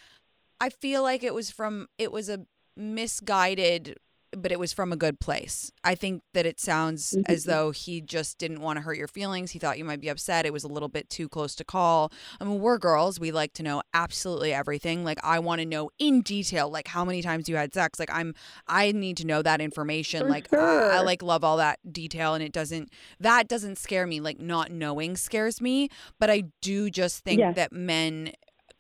[0.61, 2.40] I feel like it was from it was a
[2.76, 3.96] misguided
[4.32, 5.72] but it was from a good place.
[5.82, 7.46] I think that it sounds as Mhm.
[7.48, 9.50] though he just didn't want to hurt your feelings.
[9.50, 10.46] He thought you might be upset.
[10.46, 12.12] It was a little bit too close to call.
[12.40, 13.18] I mean, we're girls.
[13.18, 15.02] We like to know absolutely everything.
[15.02, 17.98] Like I want to know in detail like how many times you had sex.
[17.98, 18.36] Like I'm
[18.68, 20.20] I need to know that information.
[20.22, 24.06] For like I, I like love all that detail and it doesn't that doesn't scare
[24.06, 24.20] me.
[24.20, 25.88] Like not knowing scares me,
[26.20, 27.56] but I do just think Yes.
[27.56, 28.30] that men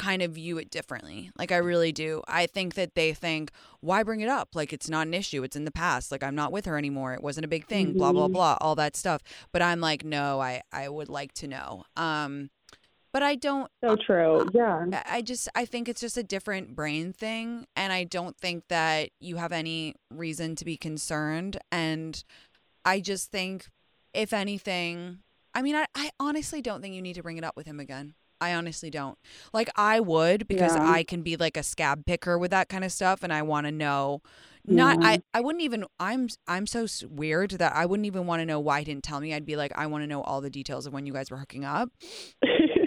[0.00, 1.30] kind of view it differently.
[1.38, 2.22] Like I really do.
[2.26, 4.48] I think that they think, why bring it up?
[4.54, 5.42] Like it's not an issue.
[5.42, 6.10] It's in the past.
[6.10, 7.12] Like I'm not with her anymore.
[7.14, 7.92] It wasn't a big thing.
[7.92, 8.32] Blah blah Mhm.
[8.32, 8.56] blah.
[8.60, 9.20] All that stuff.
[9.52, 11.84] But I'm like, no, I I would like to know.
[11.96, 12.50] Um,
[13.12, 13.70] but I don't.
[13.84, 14.48] So true.
[14.54, 14.86] Yeah.
[14.92, 18.64] I I just I think it's just a different brain thing, and I don't think
[18.68, 21.58] that you have any reason to be concerned.
[21.70, 22.22] And
[22.84, 23.66] I just think,
[24.14, 25.18] if anything,
[25.54, 27.80] I mean, I, I honestly don't think you need to bring it up with him
[27.80, 28.14] again.
[28.40, 29.18] I honestly don't.
[29.52, 30.90] Like I would because Yeah.
[30.90, 33.66] I can be like a scab picker with that kind of stuff and I want
[33.66, 34.22] to know
[34.66, 35.08] not Yeah.
[35.08, 38.60] I I wouldn't even I'm I'm so weird that I wouldn't even want to know
[38.60, 39.32] why he didn't tell me.
[39.34, 41.38] I'd be like I want to know all the details of when you guys were
[41.38, 41.90] hooking up.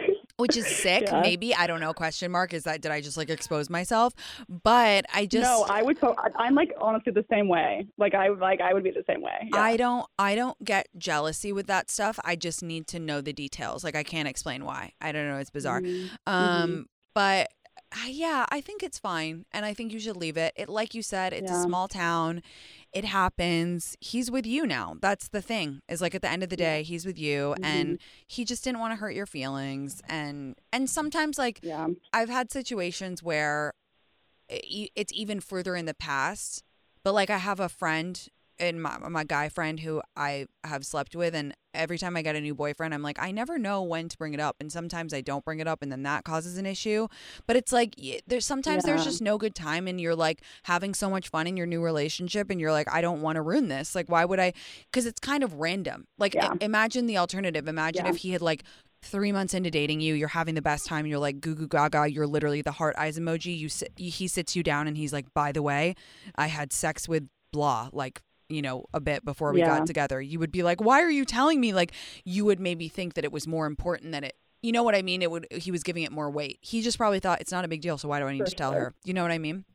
[0.44, 1.22] Which is sick, Yeah.
[1.22, 1.56] maybe.
[1.56, 1.94] I don't know.
[1.94, 2.54] Question mark.
[2.54, 4.14] Is that did I just like expose myself?
[4.50, 5.98] But I just no, I would.
[6.00, 7.88] So, I- I'm like honestly the same way.
[7.98, 9.50] Like I like I would be the same way.
[9.54, 9.60] Yeah.
[9.62, 12.20] I don't I don't get jealousy with that stuff.
[12.26, 13.84] I just need to know the details.
[13.84, 14.92] Like I can't explain why.
[15.02, 15.82] I don't know, it's bizarre.
[15.82, 16.10] Mhm.
[16.28, 16.86] Um
[17.16, 17.63] but uh,
[18.08, 20.54] yeah, I think it's fine and I think you should leave it.
[20.56, 22.42] It like you said, it's a small town.
[22.92, 23.98] It happens.
[24.00, 24.96] He's with you now.
[25.02, 25.82] That's the thing.
[25.88, 28.04] Is like at the end of the day, he's with you and mm-hmm.
[28.28, 31.88] he just didn't want to hurt your feelings and and sometimes like Yeah.
[32.12, 33.74] I've had situations where
[34.50, 36.64] eh, it's even further in the past,
[37.04, 38.28] but like I have a friend
[38.64, 42.36] and my, my guy friend who I have slept with, and every time I get
[42.36, 45.14] a new boyfriend, I'm like, I never know when to bring it up, and sometimes
[45.14, 47.08] I don't bring it up, and then that causes an issue.
[47.48, 47.96] But it's like
[48.28, 51.58] there's sometimes there's just no good time, and you're like having so much fun in
[51.58, 53.96] your new relationship, and you're like, I don't want to ruin this.
[53.96, 54.54] Like, why would I?
[54.92, 56.06] Because it's kind of random.
[56.18, 57.68] Like, i- imagine the alternative.
[57.68, 58.12] Imagine Yeah.
[58.12, 58.64] if he had like
[59.02, 61.06] three months into dating you, you're having the best time.
[61.06, 62.10] You're like goo goo gaga.
[62.10, 63.58] You're literally the heart eyes emoji.
[63.58, 65.96] You sit, he sits you down and he's like, by the way,
[66.38, 68.22] I had sex with blah, like
[68.54, 69.80] you know, a bit before we Yeah.
[69.80, 70.22] got together.
[70.22, 71.74] You would be like, why are you telling me?
[71.74, 71.92] Like
[72.26, 74.36] you would maybe think that it was more important than it.
[74.62, 75.22] You know what I mean?
[75.22, 75.48] It would.
[75.52, 76.58] He was giving it more weight.
[76.62, 77.98] He just probably thought it's not a big deal.
[77.98, 78.80] So why do I need For to tell sure.
[78.80, 78.96] her?
[79.04, 79.66] You know what I mean?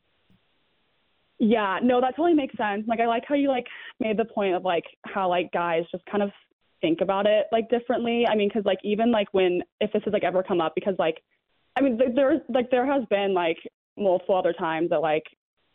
[1.41, 2.85] Yeah, no, that totally makes sense.
[2.87, 3.67] Like I like how you like
[3.99, 6.31] made the point of like how like guys just kind of
[6.81, 8.25] think about it like differently.
[8.27, 10.95] I mean, because like even like when if this has like ever come up, because
[10.99, 11.21] like
[11.77, 13.57] I mean th- there's like there has been like
[13.97, 15.23] multiple other times that like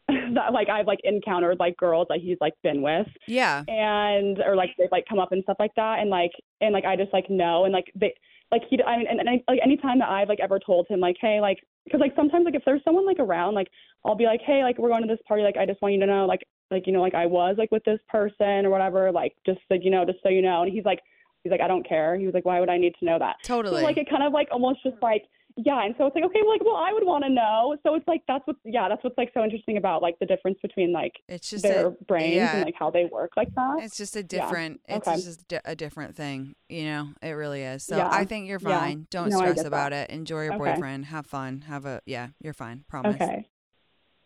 [0.34, 3.06] that like I've like encountered like girls that he's like been with.
[3.26, 3.64] Yeah.
[3.68, 6.00] and or like they've like come up and stuff like that.
[6.00, 7.64] And like and like I just like know.
[7.64, 8.14] And like they
[8.52, 11.00] like he I mean and, and I, like anytime that I've like ever told him
[11.00, 13.68] like hey like because like sometimes like if there's someone like around like
[14.04, 15.42] I'll be like hey like we're going to this party.
[15.42, 17.72] Like I just want you to know like like you know like I was like
[17.72, 20.62] with this person or whatever like just like you know just so you know.
[20.62, 21.00] And he's like
[21.42, 22.18] he's like I don't care.
[22.18, 23.36] He was like why would I need to know that?
[23.42, 23.80] Totally.
[23.80, 25.24] so like it kind of like almost just like
[25.56, 27.76] yeah, and so it's like okay, well, like well, I would want to know.
[27.84, 30.58] So it's like that's what yeah, that's what's like so interesting about like the difference
[30.60, 32.56] between like it's just their a, brains yeah.
[32.56, 33.76] and like how they work like that.
[33.82, 34.24] It's just a Yeah.
[34.24, 34.80] different.
[34.88, 35.20] It's Okay.
[35.20, 36.56] just a different thing.
[36.68, 37.84] You know, it really is.
[37.84, 38.08] So Yeah.
[38.10, 38.80] I think you're Yeah.
[38.80, 39.06] fine.
[39.10, 40.10] Don't No, stress about that.
[40.10, 40.14] it.
[40.14, 40.72] Enjoy your Okay.
[40.72, 41.06] boyfriend.
[41.06, 41.62] Have fun.
[41.68, 42.28] Have a yeah.
[42.40, 42.84] You're fine.
[42.88, 43.14] Promise.
[43.16, 43.48] Okay.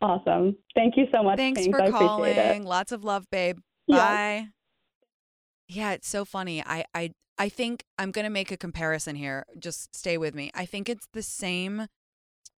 [0.01, 0.57] Awesome.
[0.75, 1.37] Thank you so much.
[1.37, 1.77] Thanks Thanks.
[1.77, 2.65] for I calling.
[2.65, 3.59] Lots of love, babe.
[3.87, 3.97] Yeah.
[3.99, 4.49] Bye.
[5.67, 6.63] Yeah, it's so funny.
[6.65, 9.45] I I I think I'm gonna make a comparison here.
[9.59, 10.51] Just stay with me.
[10.55, 11.87] I think it's the same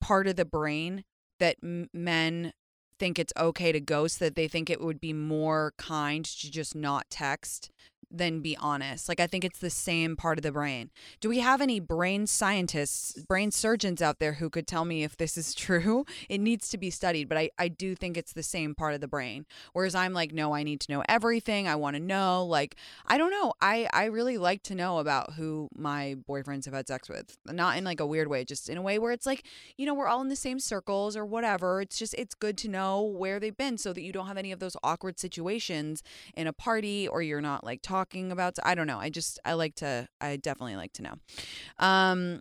[0.00, 1.04] part of the brain
[1.38, 2.52] that m- men
[2.98, 4.18] think it's okay to ghost.
[4.20, 7.70] That they think it would be more kind to just not text
[8.10, 9.08] than be honest.
[9.08, 10.90] Like I think it's the same part of the brain.
[11.20, 15.16] Do we have any brain scientists, brain surgeons out there who could tell me if
[15.16, 16.04] this is true?
[16.28, 19.00] It needs to be studied, but I, I do think it's the same part of
[19.00, 19.46] the brain.
[19.72, 21.68] Whereas I'm like, no, I need to know everything.
[21.68, 22.44] I want to know.
[22.44, 23.54] Like, I don't know.
[23.60, 27.36] I, I really like to know about who my boyfriends have had sex with.
[27.46, 29.44] Not in like a weird way, just in a way where it's like,
[29.76, 31.80] you know, we're all in the same circles or whatever.
[31.80, 34.52] It's just, it's good to know where they've been so that you don't have any
[34.52, 36.02] of those awkward situations
[36.34, 37.99] in a party or you're not like talking
[38.32, 38.98] about I don't know.
[38.98, 41.14] I just I like to I definitely like to know.
[41.78, 42.40] Um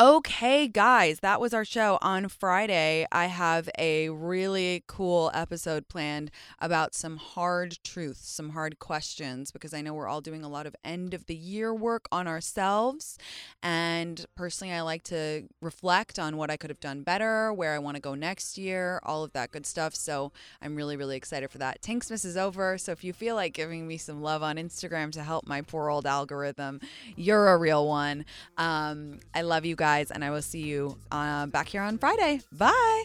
[0.00, 3.06] Okay, guys, that was our show on Friday.
[3.12, 9.74] I have a really cool episode planned about some hard truths, some hard questions, because
[9.74, 13.18] I know we're all doing a lot of end of the year work on ourselves.
[13.62, 17.78] And personally, I like to reflect on what I could have done better, where I
[17.78, 19.94] want to go next year, all of that good stuff.
[19.94, 20.32] So
[20.62, 21.82] I'm really, really excited for that.
[21.82, 22.78] Tinxmas is over.
[22.78, 25.90] So if you feel like giving me some love on Instagram to help my poor
[25.90, 26.80] old algorithm,
[27.16, 28.24] you're a real one.
[28.56, 32.40] Um, I love you guys, and I will see you uh, back here on Friday.
[32.52, 33.04] Bye.